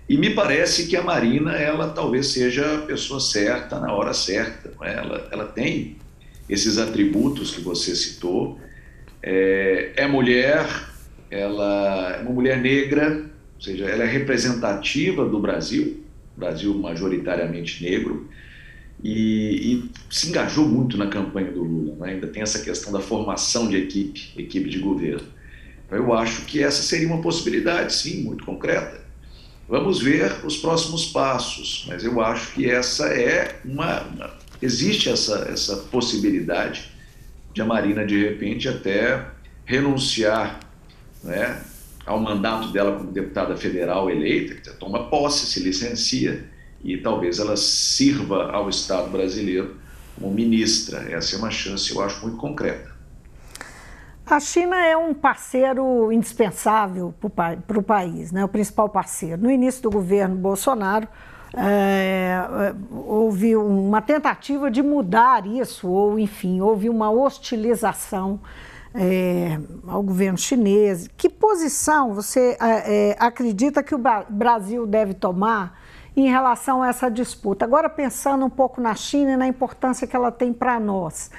E 0.08 0.16
me 0.16 0.30
parece 0.30 0.86
que 0.86 0.96
a 0.96 1.02
Marina, 1.02 1.52
ela 1.52 1.90
talvez 1.90 2.28
seja 2.28 2.76
a 2.76 2.78
pessoa 2.78 3.20
certa 3.20 3.78
na 3.78 3.92
hora 3.92 4.14
certa. 4.14 4.70
Né? 4.80 4.94
Ela, 4.94 5.28
ela 5.30 5.44
tem 5.44 5.98
esses 6.48 6.78
atributos 6.78 7.50
que 7.50 7.60
você 7.60 7.94
citou, 7.94 8.58
é, 9.26 9.92
é 9.96 10.06
mulher, 10.06 10.64
ela 11.28 12.12
é 12.16 12.22
uma 12.22 12.30
mulher 12.30 12.60
negra, 12.60 13.28
ou 13.56 13.60
seja, 13.60 13.84
ela 13.84 14.04
é 14.04 14.06
representativa 14.06 15.28
do 15.28 15.40
Brasil, 15.40 16.04
Brasil 16.36 16.72
majoritariamente 16.78 17.82
negro, 17.82 18.28
e, 19.02 19.74
e 19.74 19.90
se 20.08 20.28
engajou 20.28 20.68
muito 20.68 20.96
na 20.96 21.08
campanha 21.08 21.50
do 21.50 21.64
Lula. 21.64 21.96
Né? 22.06 22.12
Ainda 22.12 22.28
tem 22.28 22.40
essa 22.40 22.60
questão 22.60 22.92
da 22.92 23.00
formação 23.00 23.68
de 23.68 23.76
equipe, 23.76 24.32
equipe 24.36 24.70
de 24.70 24.78
governo. 24.78 25.26
Então, 25.86 25.98
eu 25.98 26.14
acho 26.14 26.42
que 26.42 26.62
essa 26.62 26.82
seria 26.82 27.08
uma 27.08 27.20
possibilidade, 27.20 27.92
sim, 27.94 28.22
muito 28.22 28.44
concreta. 28.44 29.04
Vamos 29.68 30.00
ver 30.00 30.44
os 30.44 30.56
próximos 30.58 31.06
passos, 31.06 31.84
mas 31.88 32.04
eu 32.04 32.20
acho 32.20 32.54
que 32.54 32.70
essa 32.70 33.08
é 33.08 33.60
uma, 33.64 34.02
uma 34.02 34.30
existe 34.62 35.08
essa, 35.08 35.48
essa 35.50 35.76
possibilidade 35.76 36.95
de 37.56 37.62
a 37.62 37.64
Marina, 37.64 38.04
de 38.04 38.22
repente, 38.22 38.68
até 38.68 39.28
renunciar 39.64 40.60
né, 41.24 41.58
ao 42.04 42.20
mandato 42.20 42.68
dela 42.68 42.98
como 42.98 43.10
deputada 43.10 43.56
federal 43.56 44.10
eleita, 44.10 44.56
que 44.56 44.78
toma 44.78 45.08
posse, 45.08 45.46
se 45.46 45.60
licencia, 45.60 46.44
e 46.84 46.98
talvez 46.98 47.38
ela 47.38 47.56
sirva 47.56 48.50
ao 48.52 48.68
Estado 48.68 49.08
brasileiro 49.08 49.74
como 50.14 50.34
ministra. 50.34 51.10
Essa 51.10 51.36
é 51.36 51.38
uma 51.38 51.50
chance, 51.50 51.90
eu 51.90 52.02
acho, 52.02 52.20
muito 52.20 52.36
concreta. 52.36 52.94
A 54.26 54.38
China 54.38 54.76
é 54.76 54.94
um 54.94 55.14
parceiro 55.14 56.12
indispensável 56.12 57.14
para 57.34 57.78
o 57.78 57.82
país, 57.82 58.32
né? 58.32 58.44
o 58.44 58.48
principal 58.48 58.90
parceiro. 58.90 59.40
No 59.40 59.50
início 59.50 59.80
do 59.80 59.90
governo 59.90 60.36
Bolsonaro, 60.36 61.08
é, 61.54 62.74
houve 62.90 63.56
uma 63.56 64.02
tentativa 64.02 64.70
de 64.70 64.82
mudar 64.82 65.46
isso, 65.46 65.88
ou 65.88 66.18
enfim, 66.18 66.60
houve 66.60 66.88
uma 66.88 67.10
hostilização 67.10 68.40
é, 68.94 69.58
ao 69.86 70.02
governo 70.02 70.38
chinês. 70.38 71.08
Que 71.16 71.28
posição 71.28 72.14
você 72.14 72.56
é, 72.60 73.10
é 73.10 73.16
acredita 73.18 73.82
que 73.82 73.94
o 73.94 74.00
Brasil 74.28 74.86
deve 74.86 75.14
tomar 75.14 75.78
em 76.16 76.28
relação 76.28 76.82
a 76.82 76.88
essa 76.88 77.10
disputa? 77.10 77.64
Agora, 77.64 77.88
pensando 77.88 78.44
um 78.44 78.50
pouco 78.50 78.80
na 78.80 78.94
China 78.94 79.32
e 79.32 79.36
na 79.36 79.46
importância 79.46 80.06
que 80.06 80.16
ela 80.16 80.32
tem 80.32 80.52
para 80.52 80.80
nós. 80.80 81.30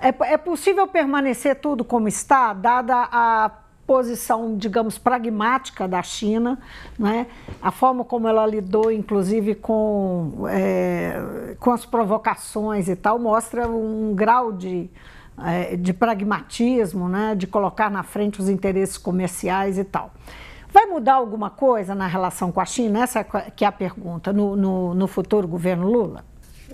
É, 0.00 0.32
é 0.32 0.36
possível 0.36 0.86
permanecer 0.86 1.56
tudo 1.56 1.84
como 1.84 2.08
está, 2.08 2.52
dada 2.52 3.08
a 3.10 3.50
posição, 3.86 4.56
digamos, 4.56 4.98
pragmática 4.98 5.86
da 5.86 6.02
China, 6.02 6.58
né? 6.98 7.26
a 7.60 7.70
forma 7.70 8.04
como 8.04 8.26
ela 8.26 8.46
lidou, 8.46 8.90
inclusive, 8.90 9.54
com, 9.54 10.46
é, 10.48 11.54
com 11.58 11.70
as 11.70 11.84
provocações 11.84 12.88
e 12.88 12.96
tal, 12.96 13.18
mostra 13.18 13.68
um 13.68 14.14
grau 14.14 14.52
de, 14.52 14.88
é, 15.44 15.76
de 15.76 15.92
pragmatismo, 15.92 17.08
né? 17.08 17.34
de 17.34 17.46
colocar 17.46 17.90
na 17.90 18.02
frente 18.02 18.40
os 18.40 18.48
interesses 18.48 18.96
comerciais 18.96 19.78
e 19.78 19.84
tal. 19.84 20.12
Vai 20.72 20.86
mudar 20.86 21.14
alguma 21.14 21.50
coisa 21.50 21.94
na 21.94 22.06
relação 22.06 22.50
com 22.50 22.60
a 22.60 22.64
China? 22.64 23.04
Essa 23.04 23.20
é 23.20 23.50
que 23.50 23.64
é 23.64 23.68
a 23.68 23.72
pergunta, 23.72 24.32
no, 24.32 24.56
no, 24.56 24.94
no 24.94 25.06
futuro 25.06 25.46
governo 25.46 25.88
Lula? 25.88 26.24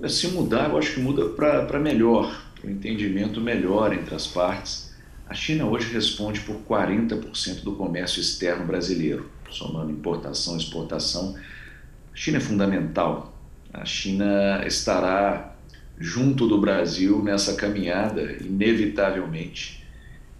Se 0.08 0.28
mudar, 0.28 0.70
eu 0.70 0.78
acho 0.78 0.94
que 0.94 1.00
muda 1.00 1.28
para 1.28 1.78
melhor, 1.78 2.32
para 2.58 2.70
um 2.70 2.72
entendimento 2.72 3.40
melhor 3.40 3.92
entre 3.92 4.14
as 4.14 4.26
partes 4.26 4.89
a 5.30 5.34
China 5.34 5.66
hoje 5.66 5.92
responde 5.92 6.40
por 6.40 6.56
40% 6.68 7.62
do 7.62 7.76
comércio 7.76 8.20
externo 8.20 8.66
brasileiro, 8.66 9.30
somando 9.48 9.92
importação 9.92 10.56
e 10.56 10.58
exportação. 10.58 11.36
A 12.12 12.16
China 12.16 12.38
é 12.38 12.40
fundamental. 12.40 13.32
A 13.72 13.84
China 13.84 14.64
estará 14.66 15.54
junto 15.96 16.48
do 16.48 16.60
Brasil 16.60 17.22
nessa 17.22 17.54
caminhada, 17.54 18.38
inevitavelmente. 18.40 19.86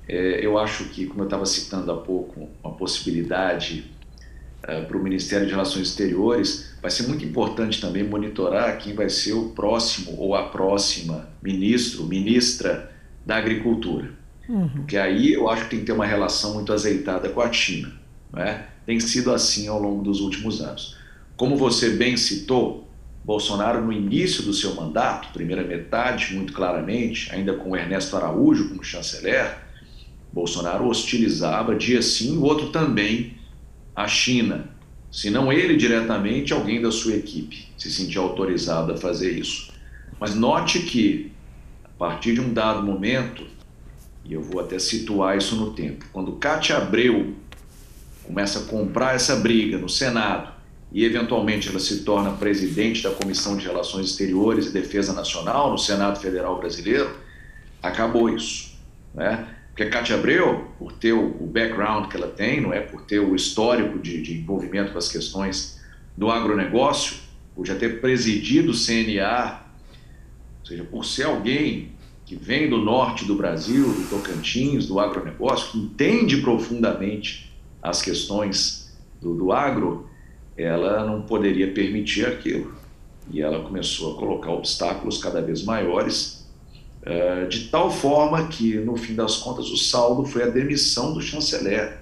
É, 0.09 0.45
eu 0.45 0.59
acho 0.59 0.87
que, 0.87 1.07
como 1.07 1.21
eu 1.21 1.27
estava 1.27 1.47
citando 1.47 1.93
há 1.93 1.97
pouco, 1.97 2.49
uma 2.61 2.75
possibilidade 2.75 3.85
uh, 4.65 4.85
para 4.89 4.97
o 4.97 5.01
Ministério 5.01 5.47
de 5.47 5.53
Relações 5.53 5.87
Exteriores, 5.87 6.75
vai 6.83 6.91
ser 6.91 7.07
muito 7.07 7.25
importante 7.25 7.81
também 7.81 8.03
monitorar 8.03 8.77
quem 8.79 8.93
vai 8.93 9.09
ser 9.09 9.35
o 9.35 9.51
próximo 9.51 10.17
ou 10.19 10.35
a 10.35 10.49
próxima 10.49 11.29
ministro, 11.41 12.05
ministra 12.07 12.91
da 13.25 13.37
Agricultura. 13.37 14.19
Uhum. 14.51 14.85
Aí 15.01 15.33
eu 15.33 15.49
acho 15.49 15.65
que 15.65 15.71
tem 15.71 15.79
que 15.79 15.87
ter 15.87 15.93
uma 15.93 16.05
relação 16.05 16.55
muito 16.55 16.73
azeitada 16.73 17.29
com 17.29 17.41
a 17.41 17.53
China. 17.53 17.93
Né? 18.33 18.67
Tem 18.85 18.99
sido 18.99 19.33
assim 19.33 19.69
ao 19.69 19.81
longo 19.81 20.03
dos 20.03 20.21
últimos 20.21 20.61
anos. 20.61 20.97
Como 21.37 21.57
você 21.57 21.91
bem 21.91 22.17
citou, 22.17 22.89
Bolsonaro, 23.25 23.81
no 23.85 23.93
início 23.93 24.43
do 24.43 24.53
seu 24.53 24.75
mandato, 24.75 25.33
primeira 25.33 25.63
metade, 25.63 26.35
muito 26.35 26.53
claramente, 26.53 27.33
ainda 27.33 27.55
com 27.55 27.77
Ernesto 27.77 28.17
Araújo 28.17 28.71
como 28.71 28.83
chanceler, 28.83 29.57
Bolsonaro 30.33 30.89
hostilizava 30.89 31.77
dia 31.77 32.03
sim, 32.03 32.37
o 32.37 32.43
outro 32.43 32.71
também, 32.71 33.35
a 33.95 34.09
China. 34.09 34.69
Se 35.13 35.31
não 35.31 35.53
ele 35.53 35.77
diretamente, 35.77 36.53
alguém 36.53 36.83
da 36.83 36.91
sua 36.91 37.15
equipe 37.15 37.69
se 37.77 37.91
sentia 37.91 38.21
autorizado 38.21 38.93
a 38.93 38.97
fazer 38.97 39.31
isso. 39.31 39.73
Mas 40.19 40.35
note 40.35 40.81
que, 40.81 41.33
a 41.85 41.89
partir 41.99 42.35
de 42.35 42.41
um 42.41 42.53
dado 42.53 42.83
momento, 42.83 43.47
e 44.31 44.35
eu 44.35 44.41
vou 44.41 44.61
até 44.61 44.79
situar 44.79 45.37
isso 45.37 45.57
no 45.57 45.73
tempo. 45.73 46.07
Quando 46.13 46.37
Cátia 46.37 46.77
Abreu 46.77 47.35
começa 48.23 48.61
a 48.61 48.63
comprar 48.63 49.17
essa 49.17 49.35
briga 49.35 49.77
no 49.77 49.89
Senado 49.89 50.53
e 50.93 51.05
eventualmente 51.05 51.69
ela 51.69 51.81
se 51.81 52.05
torna 52.05 52.31
presidente 52.31 53.03
da 53.03 53.11
Comissão 53.11 53.57
de 53.57 53.67
Relações 53.67 54.07
Exteriores 54.07 54.67
e 54.67 54.71
Defesa 54.73 55.13
Nacional 55.13 55.73
no 55.73 55.79
Senado 55.79 56.21
Federal 56.21 56.61
Brasileiro, 56.61 57.11
acabou 57.83 58.29
isso, 58.29 58.79
né? 59.13 59.49
Porque 59.69 59.83
a 59.83 59.91
Cátia 59.91 60.15
Abreu, 60.15 60.69
por 60.79 60.93
ter 60.93 61.13
o 61.13 61.47
background 61.47 62.09
que 62.09 62.17
ela 62.17 62.29
tem, 62.29 62.61
não 62.61 62.73
é 62.73 62.81
por 62.81 63.03
ter 63.03 63.19
o 63.19 63.35
histórico 63.35 63.99
de, 63.99 64.23
de 64.23 64.35
envolvimento 64.39 64.93
com 64.93 64.99
as 64.99 65.09
questões 65.09 65.81
do 66.17 66.31
agronegócio, 66.31 67.17
por 67.55 67.67
já 67.67 67.75
ter 67.75 68.01
presidido 68.01 68.71
o 68.71 68.75
CNA, 68.75 69.61
ou 70.61 70.67
seja, 70.67 70.85
por 70.85 71.05
ser 71.05 71.25
alguém 71.25 71.93
que 72.31 72.37
vem 72.37 72.71
do 72.71 72.77
norte 72.77 73.25
do 73.25 73.35
Brasil, 73.35 73.93
do 73.93 74.09
Tocantins, 74.09 74.87
do 74.87 75.01
agronegócio, 75.01 75.73
que 75.73 75.79
entende 75.79 76.37
profundamente 76.37 77.53
as 77.83 78.01
questões 78.01 78.97
do, 79.21 79.35
do 79.35 79.51
agro, 79.51 80.09
ela 80.57 81.05
não 81.05 81.23
poderia 81.23 81.73
permitir 81.73 82.25
aquilo. 82.25 82.73
E 83.33 83.43
ela 83.43 83.65
começou 83.65 84.15
a 84.15 84.17
colocar 84.17 84.53
obstáculos 84.53 85.21
cada 85.21 85.43
vez 85.43 85.65
maiores, 85.65 86.49
uh, 87.03 87.49
de 87.49 87.65
tal 87.65 87.91
forma 87.91 88.47
que, 88.47 88.77
no 88.77 88.97
fim 88.97 89.17
das 89.17 89.39
contas, 89.39 89.69
o 89.69 89.77
saldo 89.77 90.25
foi 90.25 90.45
a 90.45 90.49
demissão 90.49 91.13
do 91.13 91.21
chanceler. 91.21 91.99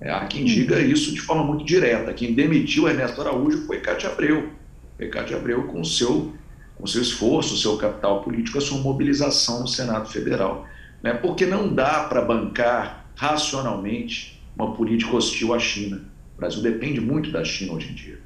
É, 0.00 0.10
há 0.10 0.24
quem 0.24 0.46
diga 0.46 0.76
uhum. 0.76 0.86
isso 0.86 1.12
de 1.12 1.20
forma 1.20 1.44
muito 1.44 1.66
direta. 1.66 2.14
Quem 2.14 2.32
demitiu 2.32 2.88
Ernesto 2.88 3.20
Araújo 3.20 3.66
foi 3.66 3.80
Cátia 3.80 4.08
Abreu. 4.08 4.48
Foi 4.96 5.08
Cátia 5.08 5.36
Abreu 5.36 5.64
com 5.64 5.82
o 5.82 5.84
seu 5.84 6.32
com 6.76 6.86
seu 6.86 7.02
esforço, 7.02 7.56
seu 7.56 7.76
capital 7.76 8.22
político, 8.22 8.58
a 8.58 8.60
sua 8.60 8.78
mobilização 8.78 9.60
no 9.60 9.68
Senado 9.68 10.08
Federal. 10.08 10.66
Né? 11.02 11.14
Porque 11.14 11.46
não 11.46 11.72
dá 11.72 12.04
para 12.04 12.20
bancar 12.22 13.06
racionalmente 13.14 14.42
uma 14.56 14.72
política 14.72 15.14
hostil 15.14 15.54
à 15.54 15.58
China. 15.58 16.02
O 16.34 16.40
Brasil 16.40 16.62
depende 16.62 17.00
muito 17.00 17.30
da 17.30 17.44
China 17.44 17.74
hoje 17.74 17.90
em 17.90 17.94
dia. 17.94 18.18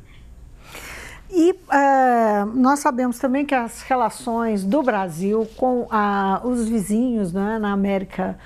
E 1.33 1.55
é, 1.73 2.45
nós 2.55 2.81
sabemos 2.81 3.19
também 3.19 3.47
que 3.47 3.55
as 3.55 3.83
relações 3.83 4.65
do 4.65 4.83
Brasil 4.83 5.49
com 5.57 5.87
a, 5.89 6.41
os 6.45 6.69
vizinhos 6.69 7.33
né, 7.33 7.59
na 7.61 7.73
América 7.73 8.37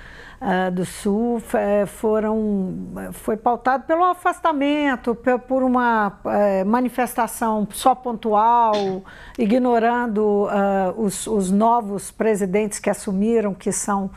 uh, 0.41 0.71
do 0.71 0.85
Sul 0.85 1.41
foram 1.87 3.11
foi 3.13 3.37
pautado 3.37 3.85
pelo 3.85 4.03
afastamento, 4.03 5.15
por 5.47 5.63
uma 5.63 6.19
uh, 6.23 6.65
manifestação 6.65 7.67
só 7.71 7.95
pontual, 7.95 9.03
ignorando 9.37 10.45
uh, 10.45 11.01
os, 11.01 11.27
os, 11.27 11.51
novos 11.51 12.11
presidentes 12.11 12.79
que 12.79 12.89
assumiram, 12.89 13.53
que 13.53 13.71
são 13.71 14.09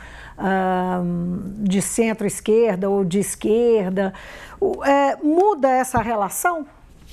de 1.59 1.83
centro-esquerda 1.83 2.88
ou 2.88 3.04
de 3.04 3.18
esquerda. 3.18 4.14
É, 4.87 5.16
muda 5.16 5.68
essa 5.68 6.00
relação? 6.00 6.64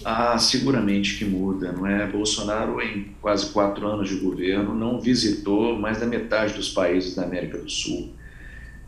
Ah, 0.04 0.38
seguramente 0.38 1.18
que 1.18 1.24
muda, 1.24 1.72
não 1.72 1.88
é? 1.88 2.06
Bolsonaro, 2.06 2.82
em 2.82 3.15
quase 3.22 3.52
quatro 3.52 3.88
anos 3.88 4.10
de 4.10 4.15
governo, 4.18 4.76
não 4.76 5.00
visitou 5.00 5.78
mais 5.80 6.00
da 6.00 6.06
metade 6.06 6.54
dos 6.54 6.70
países 6.70 7.15
da 7.15 7.24
América 7.24 7.58
do 7.58 7.70
Sul. 7.70 8.13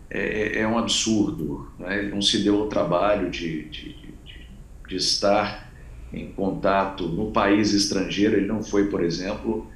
É, 0.09 0.19
é, 0.19 0.59
é 0.59 0.67
um 0.67 0.77
absurdo, 0.77 1.69
é? 1.81 1.99
ele 1.99 2.11
não 2.11 2.21
se 2.21 2.43
deu 2.43 2.61
o 2.61 2.67
trabalho 2.67 3.29
de, 3.29 3.65
de, 3.65 3.93
de, 3.93 4.47
de, 4.87 4.95
estar 4.95 5.69
em 6.13 6.31
contato 6.31 7.07
no 7.07 7.31
país 7.31 7.73
estrangeiro, 7.73 8.37
ele 8.37 8.47
não 8.47 8.63
foi, 8.63 8.89
por 8.89 9.03
exemplo, 9.03 9.67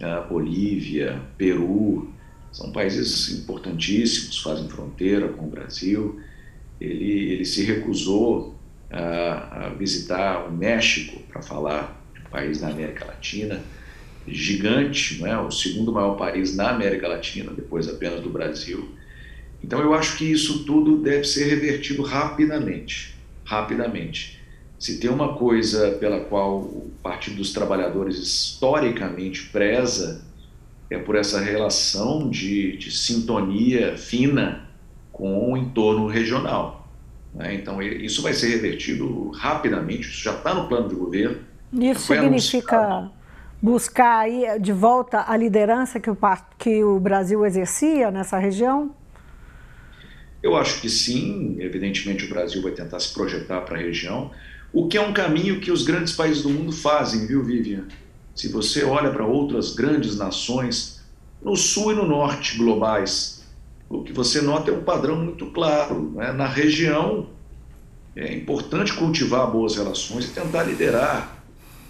a 0.00 0.20
Bolívia, 0.20 1.20
Peru, 1.36 2.08
são 2.52 2.70
países 2.70 3.30
importantíssimos, 3.30 4.40
fazem 4.40 4.68
fronteira 4.68 5.26
com 5.28 5.46
o 5.46 5.50
Brasil. 5.50 6.20
Ele, 6.80 7.32
ele 7.32 7.44
se 7.44 7.64
recusou 7.64 8.54
a, 8.90 9.66
a 9.66 9.68
visitar 9.70 10.46
o 10.46 10.52
México 10.52 11.20
para 11.32 11.42
falar 11.42 12.00
de 12.14 12.20
um 12.20 12.30
país 12.30 12.60
da 12.60 12.68
América 12.68 13.06
Latina 13.06 13.60
gigante, 14.26 15.20
não 15.20 15.26
é? 15.26 15.38
o 15.38 15.50
segundo 15.50 15.92
maior 15.92 16.16
país 16.16 16.56
na 16.56 16.70
América 16.70 17.08
Latina, 17.08 17.52
depois 17.52 17.88
apenas 17.88 18.20
do 18.20 18.30
Brasil. 18.30 18.88
Então 19.64 19.80
eu 19.80 19.94
acho 19.94 20.18
que 20.18 20.30
isso 20.30 20.64
tudo 20.64 20.98
deve 20.98 21.24
ser 21.24 21.44
revertido 21.44 22.02
rapidamente, 22.02 23.14
rapidamente. 23.46 24.38
Se 24.78 25.00
tem 25.00 25.08
uma 25.08 25.36
coisa 25.36 25.92
pela 25.92 26.20
qual 26.20 26.58
o 26.58 26.92
Partido 27.02 27.36
dos 27.36 27.50
Trabalhadores 27.50 28.18
historicamente 28.18 29.44
preza, 29.44 30.22
é 30.90 30.98
por 30.98 31.16
essa 31.16 31.40
relação 31.40 32.28
de, 32.28 32.76
de 32.76 32.90
sintonia 32.92 33.96
fina 33.96 34.68
com 35.10 35.52
o 35.52 35.56
entorno 35.56 36.06
regional. 36.08 36.86
Né? 37.34 37.54
Então 37.54 37.80
isso 37.80 38.20
vai 38.20 38.34
ser 38.34 38.48
revertido 38.48 39.30
rapidamente, 39.30 40.10
isso 40.10 40.22
já 40.22 40.34
está 40.34 40.52
no 40.52 40.68
plano 40.68 40.90
de 40.90 40.94
governo. 40.94 41.38
Isso 41.72 42.00
significa 42.00 42.76
anunciado. 42.76 43.12
buscar 43.62 44.18
aí 44.18 44.60
de 44.60 44.74
volta 44.74 45.24
a 45.26 45.34
liderança 45.38 45.98
que 45.98 46.10
o, 46.10 46.18
que 46.58 46.84
o 46.84 47.00
Brasil 47.00 47.46
exercia 47.46 48.10
nessa 48.10 48.36
região? 48.36 48.94
Eu 50.44 50.54
acho 50.54 50.82
que 50.82 50.90
sim, 50.90 51.56
evidentemente 51.58 52.26
o 52.26 52.28
Brasil 52.28 52.60
vai 52.60 52.72
tentar 52.72 53.00
se 53.00 53.14
projetar 53.14 53.62
para 53.62 53.78
a 53.78 53.80
região, 53.80 54.30
o 54.74 54.86
que 54.86 54.98
é 54.98 55.00
um 55.00 55.10
caminho 55.10 55.58
que 55.58 55.72
os 55.72 55.84
grandes 55.84 56.12
países 56.12 56.42
do 56.42 56.50
mundo 56.50 56.70
fazem, 56.70 57.26
viu, 57.26 57.42
Vivian? 57.42 57.84
Se 58.34 58.48
você 58.48 58.84
olha 58.84 59.10
para 59.10 59.24
outras 59.24 59.74
grandes 59.74 60.18
nações, 60.18 61.00
no 61.42 61.56
sul 61.56 61.92
e 61.92 61.94
no 61.94 62.06
norte 62.06 62.58
globais, 62.58 63.42
o 63.88 64.02
que 64.02 64.12
você 64.12 64.42
nota 64.42 64.70
é 64.70 64.74
um 64.74 64.82
padrão 64.82 65.16
muito 65.16 65.46
claro. 65.46 66.12
Né? 66.14 66.30
Na 66.32 66.46
região, 66.46 67.30
é 68.14 68.34
importante 68.34 68.92
cultivar 68.92 69.50
boas 69.50 69.76
relações 69.76 70.26
e 70.26 70.28
tentar 70.28 70.64
liderar, 70.64 71.42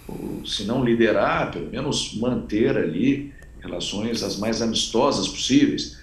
ou, 0.07 0.47
se 0.47 0.63
não 0.63 0.85
liderar, 0.85 1.51
pelo 1.51 1.69
menos 1.69 2.17
manter 2.21 2.77
ali 2.77 3.35
relações 3.61 4.23
as 4.23 4.39
mais 4.39 4.63
amistosas 4.63 5.27
possíveis. 5.27 5.99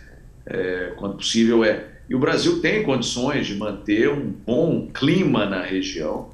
É, 0.46 0.96
quando 0.98 1.16
possível 1.16 1.64
é 1.64 1.91
e 2.12 2.14
o 2.14 2.20
Brasil 2.20 2.60
tem 2.60 2.84
condições 2.84 3.48
de 3.48 3.56
manter 3.56 4.10
um 4.10 4.34
bom 4.46 4.90
clima 4.94 5.46
na 5.46 5.62
região. 5.62 6.30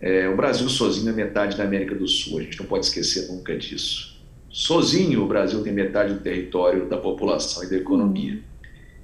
É, 0.00 0.26
o 0.30 0.34
Brasil 0.34 0.66
sozinho 0.66 1.10
é 1.10 1.12
metade 1.12 1.58
da 1.58 1.64
América 1.64 1.94
do 1.94 2.08
Sul, 2.08 2.38
a 2.38 2.42
gente 2.42 2.58
não 2.58 2.64
pode 2.64 2.86
esquecer 2.86 3.30
nunca 3.30 3.54
disso. 3.54 4.18
Sozinho, 4.48 5.22
o 5.22 5.26
Brasil 5.26 5.62
tem 5.62 5.74
metade 5.74 6.14
do 6.14 6.20
território, 6.20 6.88
da 6.88 6.96
população 6.96 7.64
e 7.64 7.68
da 7.68 7.76
economia. 7.76 8.40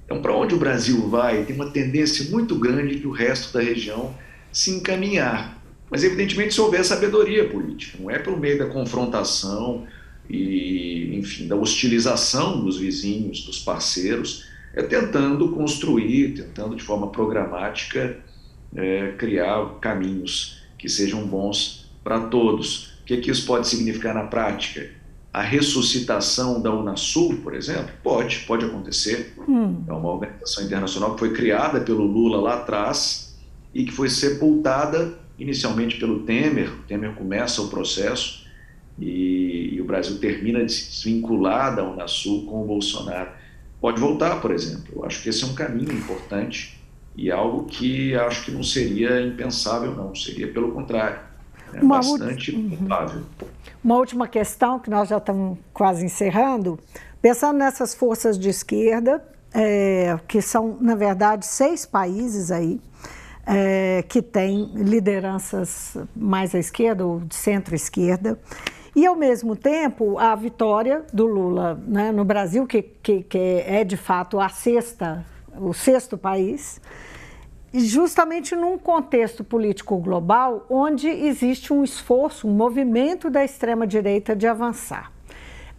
Então, 0.03 0.23
para 0.23 0.35
onde 0.35 0.55
o 0.55 0.57
Brasil 0.57 1.07
vai, 1.07 1.45
tem 1.45 1.55
uma 1.55 1.69
tendência 1.69 2.31
muito 2.31 2.55
grande 2.55 2.95
que 2.95 3.05
o 3.05 3.11
resto 3.11 3.53
da 3.53 3.61
região 3.61 4.11
se 4.51 4.71
encaminhar. 4.71 5.63
Mas, 5.87 6.03
evidentemente, 6.03 6.55
se 6.55 6.61
houver 6.61 6.83
sabedoria 6.83 7.47
política, 7.47 7.99
não 8.01 8.09
é 8.09 8.17
por 8.17 8.39
meio 8.39 8.57
da 8.57 8.65
confrontação 8.65 9.85
e, 10.27 11.15
enfim, 11.15 11.47
da 11.47 11.55
hostilização 11.55 12.59
dos 12.59 12.79
vizinhos, 12.79 13.45
dos 13.45 13.59
parceiros, 13.59 14.49
é 14.73 14.81
tentando 14.81 15.49
construir, 15.49 16.33
tentando 16.33 16.75
de 16.75 16.83
forma 16.83 17.07
programática 17.07 18.17
é, 18.75 19.13
criar 19.17 19.79
caminhos 19.81 20.61
que 20.77 20.87
sejam 20.87 21.25
bons 21.25 21.91
para 22.03 22.19
todos. 22.21 22.91
O 23.01 23.05
que, 23.05 23.17
que 23.17 23.31
isso 23.31 23.45
pode 23.45 23.67
significar 23.67 24.13
na 24.13 24.23
prática? 24.23 24.89
A 25.33 25.41
ressuscitação 25.41 26.61
da 26.61 26.73
Unasul, 26.73 27.37
por 27.37 27.53
exemplo, 27.53 27.91
pode, 28.03 28.39
pode 28.39 28.65
acontecer. 28.65 29.33
Hum. 29.47 29.83
É 29.87 29.93
uma 29.93 30.09
organização 30.09 30.63
internacional 30.63 31.13
que 31.13 31.19
foi 31.19 31.33
criada 31.33 31.81
pelo 31.81 32.03
Lula 32.05 32.39
lá 32.39 32.55
atrás 32.55 33.37
e 33.73 33.85
que 33.85 33.91
foi 33.91 34.09
sepultada 34.09 35.17
inicialmente 35.39 35.97
pelo 35.97 36.19
Temer. 36.23 36.71
O 36.71 36.83
Temer 36.83 37.13
começa 37.13 37.61
o 37.61 37.69
processo 37.69 38.45
e, 38.99 39.69
e 39.73 39.81
o 39.81 39.85
Brasil 39.85 40.19
termina 40.19 40.63
de 40.65 40.71
se 40.71 40.89
desvincular 40.89 41.75
da 41.75 41.83
Unasul 41.83 42.45
com 42.45 42.63
o 42.63 42.67
Bolsonaro 42.67 43.40
pode 43.81 43.99
voltar, 43.99 44.39
por 44.39 44.51
exemplo. 44.51 44.93
Eu 44.95 45.05
acho 45.05 45.21
que 45.23 45.29
esse 45.29 45.43
é 45.43 45.47
um 45.47 45.55
caminho 45.55 45.91
importante 45.91 46.79
e 47.15 47.31
algo 47.31 47.65
que 47.65 48.15
acho 48.15 48.45
que 48.45 48.51
não 48.51 48.63
seria 48.63 49.19
impensável, 49.19 49.93
não. 49.95 50.15
Seria 50.15 50.53
pelo 50.53 50.71
contrário. 50.71 51.19
É 51.73 51.81
Uma 51.81 51.97
bastante 51.97 52.51
uhum. 52.51 52.77
provável. 52.77 53.23
Uma 53.83 53.95
última 53.95 54.27
questão, 54.27 54.79
que 54.79 54.89
nós 54.89 55.09
já 55.09 55.17
estamos 55.17 55.57
quase 55.73 56.05
encerrando. 56.05 56.79
Pensando 57.21 57.57
nessas 57.57 57.95
forças 57.95 58.37
de 58.37 58.49
esquerda, 58.49 59.23
é, 59.53 60.17
que 60.27 60.41
são, 60.41 60.77
na 60.79 60.95
verdade, 60.95 61.45
seis 61.45 61.85
países 61.85 62.51
aí, 62.51 62.79
é, 63.45 64.03
que 64.07 64.21
têm 64.21 64.71
lideranças 64.75 65.97
mais 66.15 66.53
à 66.53 66.59
esquerda 66.59 67.05
ou 67.05 67.19
de 67.21 67.35
centro-esquerda, 67.35 68.39
e, 68.95 69.05
ao 69.05 69.15
mesmo 69.15 69.55
tempo, 69.55 70.17
a 70.17 70.35
vitória 70.35 71.03
do 71.13 71.25
Lula 71.25 71.81
né, 71.87 72.11
no 72.11 72.25
Brasil, 72.25 72.67
que, 72.67 72.81
que, 72.81 73.23
que 73.23 73.37
é 73.65 73.83
de 73.83 73.95
fato 73.95 74.39
a 74.39 74.49
sexta, 74.49 75.25
o 75.57 75.73
sexto 75.73 76.17
país, 76.17 76.81
justamente 77.73 78.53
num 78.53 78.77
contexto 78.77 79.43
político 79.45 79.97
global 79.97 80.65
onde 80.69 81.07
existe 81.07 81.71
um 81.71 81.83
esforço, 81.83 82.47
um 82.47 82.51
movimento 82.51 83.29
da 83.29 83.45
extrema-direita 83.45 84.35
de 84.35 84.45
avançar. 84.45 85.11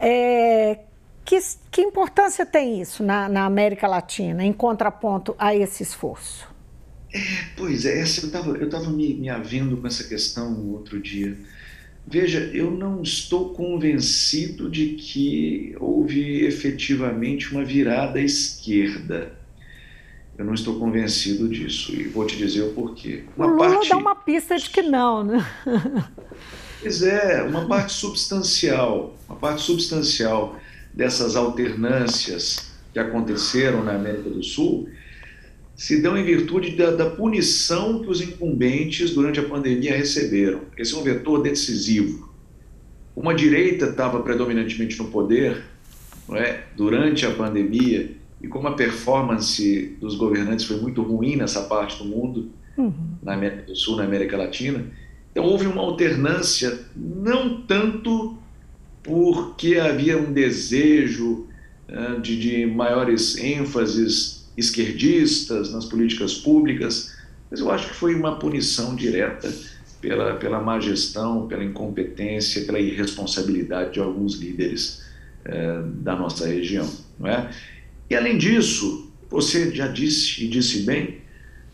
É, 0.01 0.81
que, 1.23 1.39
que, 1.71 1.83
importância 1.83 2.47
tem 2.47 2.81
isso 2.81 3.05
na, 3.05 3.29
na, 3.29 3.45
América 3.45 3.87
Latina, 3.87 4.43
em 4.43 4.53
contraponto 4.53 5.35
a 5.39 5.55
esse 5.55 5.83
esforço? 5.83 6.49
É, 7.13 7.19
pois 7.57 7.85
é, 7.85 8.01
eu 8.01 8.05
estava 8.05 8.91
me, 8.91 9.15
me 9.15 9.29
havendo 9.29 9.77
com 9.77 9.87
essa 9.87 10.03
questão 10.05 10.71
outro 10.71 10.99
dia. 10.99 11.37
Veja, 12.07 12.51
eu 12.53 12.71
não 12.71 13.03
estou 13.03 13.51
convencido 13.51 14.69
de 14.69 14.89
que 14.95 15.75
houve 15.79 16.45
efetivamente 16.45 17.53
uma 17.53 17.65
virada 17.65 18.19
à 18.19 18.23
esquerda. 18.23 19.33
Eu 20.37 20.45
não 20.45 20.55
estou 20.55 20.79
convencido 20.79 21.49
disso 21.49 21.95
e 21.95 22.05
vou 22.05 22.27
te 22.27 22.37
dizer 22.37 22.63
o 22.63 22.73
porquê. 22.73 23.25
Uma 23.37 23.47
o 23.47 23.51
Lula 23.51 23.75
parte... 23.75 23.89
dá 23.89 23.97
uma 23.97 24.17
pista 24.17 24.57
de 24.57 24.69
que 24.69 24.83
não, 24.83 25.23
né? 25.23 25.47
Pois 26.81 27.01
é, 27.03 27.43
uma 27.45 27.69
parte 27.69 27.93
substancial, 27.93 29.17
uma 29.29 29.37
parte 29.37 29.63
substancial 29.63 30.57
dessas 30.93 31.37
alternâncias 31.37 32.73
que 32.93 32.99
aconteceram 32.99 33.85
na 33.85 33.93
América 33.93 34.29
do 34.29 34.43
Sul 34.43 34.89
se 35.83 36.01
dão 36.01 36.17
em 36.17 36.23
virtude 36.23 36.77
da, 36.77 36.93
da, 36.93 37.11
punição 37.11 37.99
que 37.99 38.09
os 38.09 38.21
incumbentes 38.21 39.11
durante 39.11 39.41
a 39.41 39.43
pandemia 39.43 39.97
receberam. 39.97 40.61
Esse 40.79 40.95
é 40.95 40.97
um 40.97 41.03
vetor 41.03 41.43
decisivo. 41.43 42.33
Uma 43.17 43.35
direita 43.35 43.87
estava 43.87 44.23
predominantemente 44.23 44.97
no 44.97 45.07
poder 45.07 45.61
não 46.29 46.37
é, 46.37 46.67
durante 46.77 47.27
a 47.27 47.33
pandemia 47.33 48.13
e 48.41 48.47
como 48.47 48.69
a 48.69 48.75
performance 48.75 49.97
dos 50.01 50.15
governantes 50.15 50.67
foi 50.67 50.81
muito 50.81 51.03
ruim 51.03 51.35
nessa 51.35 51.63
parte 51.63 52.01
do 52.01 52.05
mundo, 52.05 52.53
uhum. 52.79 53.17
na 53.21 53.35
América 53.35 53.63
do 53.63 53.75
Sul, 53.75 53.97
na 53.97 54.05
América 54.05 54.37
Latina, 54.37 54.87
então 55.33 55.43
houve 55.43 55.67
uma 55.67 55.83
alternância 55.83 56.79
não 56.95 57.61
tanto 57.61 58.39
porque 59.03 59.81
havia 59.81 60.17
um 60.17 60.33
desejo 60.33 61.49
uh, 61.89 62.21
de, 62.21 62.39
de 62.39 62.67
maiores 62.67 63.37
ênfases 63.37 64.42
esquerdistas 64.57 65.73
nas 65.73 65.85
políticas 65.87 66.35
públicas, 66.35 67.15
mas 67.51 67.61
eu 67.61 67.71
acho 67.71 67.89
que 67.89 67.95
foi 67.95 68.15
uma 68.15 68.39
punição 68.39 68.95
direta 68.95 69.53
pela, 70.01 70.35
pela 70.35 70.61
má 70.61 70.81
gestão, 70.81 71.47
pela 71.47 71.65
incompetência, 71.65 72.65
pela 72.65 72.81
irresponsabilidade 72.81 73.95
de 73.95 74.01
alguns 74.01 74.35
líderes 74.35 75.03
uh, 75.47 75.87
da 76.03 76.17
nossa 76.17 76.47
região. 76.47 76.89
Não 77.19 77.29
é? 77.29 77.51
E 78.11 78.15
além 78.15 78.37
disso, 78.37 79.11
você 79.31 79.71
já 79.75 79.87
disse 79.87 80.45
e 80.45 80.49
disse 80.49 80.81
bem, 80.81 81.19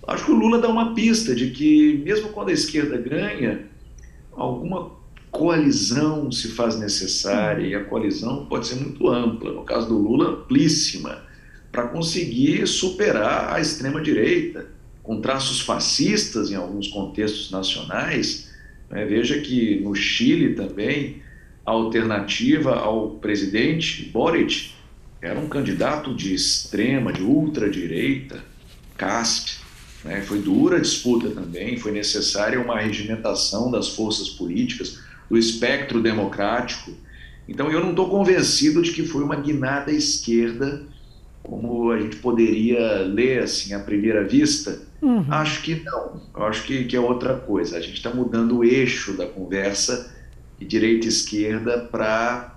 acho 0.06 0.24
que 0.26 0.30
o 0.30 0.36
Lula 0.36 0.60
dá 0.60 0.68
uma 0.68 0.94
pista 0.94 1.34
de 1.34 1.50
que, 1.50 2.00
mesmo 2.04 2.28
quando 2.28 2.50
a 2.50 2.52
esquerda 2.52 2.96
ganha, 2.96 3.66
alguma 4.32 4.92
coalizão 5.30 6.30
se 6.30 6.48
faz 6.48 6.78
necessária 6.78 7.66
e 7.66 7.74
a 7.74 7.84
coalizão 7.84 8.46
pode 8.46 8.66
ser 8.66 8.76
muito 8.76 9.08
ampla, 9.08 9.52
no 9.52 9.64
caso 9.64 9.88
do 9.88 9.98
Lula, 9.98 10.30
amplíssima, 10.30 11.27
para 11.70 11.88
conseguir 11.88 12.66
superar 12.66 13.54
a 13.54 13.60
extrema-direita, 13.60 14.66
com 15.02 15.20
traços 15.20 15.60
fascistas 15.60 16.50
em 16.50 16.54
alguns 16.54 16.88
contextos 16.88 17.50
nacionais. 17.50 18.50
Né? 18.90 19.04
Veja 19.04 19.40
que 19.40 19.80
no 19.80 19.94
Chile 19.94 20.54
também, 20.54 21.22
a 21.64 21.70
alternativa 21.70 22.76
ao 22.76 23.12
presidente 23.12 24.04
Boric 24.04 24.72
era 25.20 25.38
um 25.38 25.48
candidato 25.48 26.14
de 26.14 26.34
extrema, 26.34 27.12
de 27.12 27.22
ultradireita, 27.22 28.42
CASP. 28.96 29.58
Né? 30.04 30.22
Foi 30.22 30.40
dura 30.40 30.76
a 30.76 30.80
disputa 30.80 31.30
também, 31.30 31.76
foi 31.76 31.92
necessária 31.92 32.60
uma 32.60 32.80
regimentação 32.80 33.70
das 33.70 33.88
forças 33.88 34.28
políticas, 34.28 35.00
do 35.28 35.36
espectro 35.36 36.02
democrático. 36.02 36.92
Então 37.48 37.70
eu 37.70 37.80
não 37.80 37.90
estou 37.90 38.08
convencido 38.08 38.82
de 38.82 38.92
que 38.92 39.06
foi 39.06 39.22
uma 39.22 39.36
guinada 39.36 39.90
esquerda, 39.90 40.82
como 41.48 41.90
a 41.90 41.98
gente 41.98 42.16
poderia 42.16 43.02
ler 43.02 43.42
assim 43.42 43.72
à 43.72 43.78
primeira 43.78 44.22
vista. 44.22 44.80
Uhum. 45.00 45.24
Acho 45.30 45.62
que 45.62 45.82
não, 45.82 46.20
eu 46.36 46.44
acho 46.44 46.64
que, 46.64 46.84
que 46.84 46.94
é 46.94 47.00
outra 47.00 47.34
coisa. 47.34 47.78
A 47.78 47.80
gente 47.80 47.94
está 47.94 48.10
mudando 48.10 48.58
o 48.58 48.64
eixo 48.64 49.16
da 49.16 49.26
conversa 49.26 50.14
de 50.58 50.66
direita 50.66 51.06
e 51.06 51.08
esquerda 51.08 51.78
para 51.90 52.56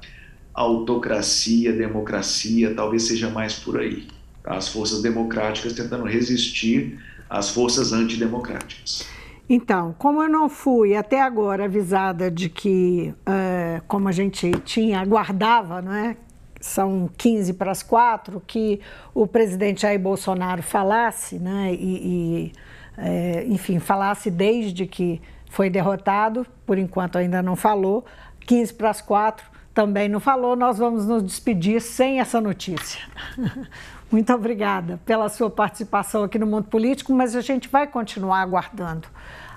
autocracia, 0.53 1.71
democracia, 1.71 2.73
talvez 2.75 3.03
seja 3.03 3.29
mais 3.29 3.53
por 3.55 3.79
aí. 3.79 4.07
As 4.43 4.67
forças 4.67 5.01
democráticas 5.01 5.73
tentando 5.73 6.03
resistir 6.03 6.99
às 7.29 7.49
forças 7.49 7.93
antidemocráticas. 7.93 9.05
Então, 9.47 9.95
como 9.97 10.21
eu 10.23 10.29
não 10.29 10.49
fui 10.49 10.95
até 10.95 11.21
agora 11.21 11.65
avisada 11.65 12.29
de 12.31 12.49
que, 12.49 13.13
uh, 13.21 13.81
como 13.87 14.07
a 14.07 14.11
gente 14.11 14.51
tinha, 14.65 14.99
aguardava, 14.99 15.81
não 15.81 15.93
é? 15.93 16.17
São 16.61 17.09
15 17.17 17.53
para 17.53 17.71
as 17.71 17.83
4, 17.83 18.41
que 18.45 18.79
o 19.13 19.27
presidente 19.27 19.81
Jair 19.81 19.99
Bolsonaro 19.99 20.63
falasse, 20.63 21.39
né? 21.39 21.73
E, 21.73 21.75
e 21.77 22.53
é, 22.97 23.45
enfim, 23.47 23.79
falasse 23.79 24.29
desde 24.29 24.85
que 24.85 25.21
foi 25.49 25.69
derrotado, 25.69 26.45
por 26.65 26.77
enquanto 26.77 27.17
ainda 27.17 27.41
não 27.41 27.55
falou, 27.55 28.05
15 28.41 28.73
para 28.73 28.89
as 28.89 29.01
4 29.01 29.45
também 29.73 30.09
não 30.09 30.19
falou, 30.19 30.55
nós 30.55 30.77
vamos 30.77 31.05
nos 31.07 31.23
despedir 31.23 31.81
sem 31.81 32.19
essa 32.19 32.41
notícia. 32.41 33.01
Muito 34.11 34.33
obrigada 34.33 34.99
pela 35.05 35.29
sua 35.29 35.49
participação 35.49 36.23
aqui 36.23 36.37
no 36.37 36.45
Mundo 36.45 36.65
Político, 36.65 37.13
mas 37.13 37.35
a 37.35 37.41
gente 37.41 37.69
vai 37.69 37.87
continuar 37.87 38.41
aguardando 38.41 39.07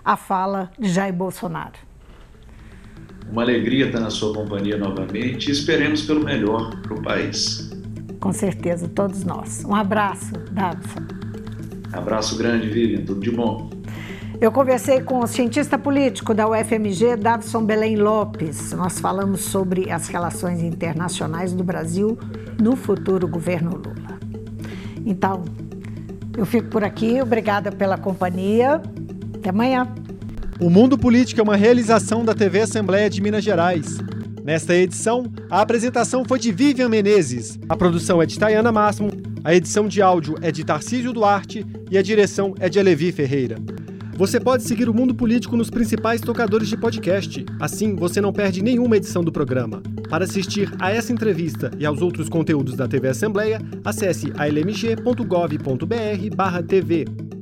a 0.05 0.17
fala 0.17 0.71
de 0.79 0.89
Jair 0.89 1.13
Bolsonaro. 1.13 1.79
Uma 3.31 3.43
alegria 3.43 3.87
estar 3.87 4.01
na 4.01 4.11
sua 4.11 4.33
companhia 4.35 4.77
novamente 4.77 5.49
e 5.49 5.53
esperemos 5.53 6.03
pelo 6.03 6.25
melhor 6.25 6.81
para 6.81 6.95
o 6.95 7.03
país. 7.03 7.71
Com 8.21 8.33
certeza, 8.33 8.89
todos 8.89 9.25
nós. 9.25 9.65
Um 9.65 9.75
abraço, 9.75 10.33
Davison. 10.53 11.01
Abraço 11.93 12.39
grande, 12.39 12.69
Vivian. 12.69 13.05
Tudo 13.05 13.21
de 13.21 13.31
bom. 13.31 13.71
Eu 14.41 14.51
conversei 14.51 15.01
com 15.01 15.21
o 15.21 15.27
cientista 15.27 15.79
político 15.79 16.35
da 16.35 16.49
UFMG, 16.49 17.17
Davison 17.17 17.65
Belém 17.65 17.97
Lopes. 17.97 18.73
Nós 18.73 18.99
falamos 18.99 19.43
sobre 19.43 19.91
as 19.91 20.09
relações 20.09 20.63
internacionais 20.63 21.53
do 21.53 21.63
Brasil 21.63 22.19
no 22.61 22.77
futuro 22.77 23.29
governo 23.29 23.71
Lula. 23.71 24.19
Então, 25.07 25.45
eu 26.37 26.45
fico 26.45 26.69
por 26.69 26.83
aqui. 26.83 27.23
Obrigada 27.23 27.71
pela 27.71 27.97
companhia. 27.97 28.83
Até 29.35 29.51
amanhã. 29.51 29.89
O 30.61 30.71
Mundo 30.71 30.97
Político 30.97 31.41
é 31.41 31.43
uma 31.43 31.57
realização 31.57 32.25
da 32.25 32.33
TV 32.33 32.61
Assembleia 32.61 33.11
de 33.11 33.21
Minas 33.21 33.43
Gerais. 33.43 33.99
Nesta 34.45 34.73
edição, 34.75 35.25
a 35.51 35.61
apresentação 35.61 36.25
foi 36.25 36.39
de 36.39 36.53
Vivian 36.53 36.89
Menezes, 36.89 37.59
a 37.69 37.77
produção 37.77 38.23
é 38.23 38.27
de 38.27 38.39
Tayana 38.39 38.71
Máximo, 38.71 39.11
a 39.43 39.53
edição 39.53 39.89
de 39.89 40.01
áudio 40.01 40.37
é 40.41 40.53
de 40.53 40.65
Tarcísio 40.65 41.13
Duarte 41.13 41.67
e 41.91 41.99
a 41.99 42.03
direção 42.03 42.55
é 42.61 42.69
de 42.69 42.79
Alevi 42.79 43.11
Ferreira. 43.11 43.57
Você 44.17 44.39
pode 44.39 44.63
seguir 44.63 44.89
o 44.89 44.95
Mundo 44.95 45.13
Político 45.13 45.57
nos 45.57 45.71
principais 45.71 46.21
tocadores 46.21 46.69
de 46.69 46.77
podcast. 46.77 47.45
Assim, 47.59 47.97
você 47.97 48.21
não 48.21 48.33
perde 48.33 48.63
nenhuma 48.63 48.97
edição 48.97 49.25
do 49.25 49.33
programa. 49.33 49.83
Para 50.09 50.25
assistir 50.25 50.73
a 50.79 50.93
essa 50.93 51.13
entrevista 51.13 51.73
e 51.81 51.85
aos 51.85 52.01
outros 52.01 52.29
conteúdos 52.29 52.77
da 52.77 52.87
TV 52.87 53.09
Assembleia, 53.09 53.61
acesse 53.85 54.33
almg.gov.br/tv. 54.39 57.34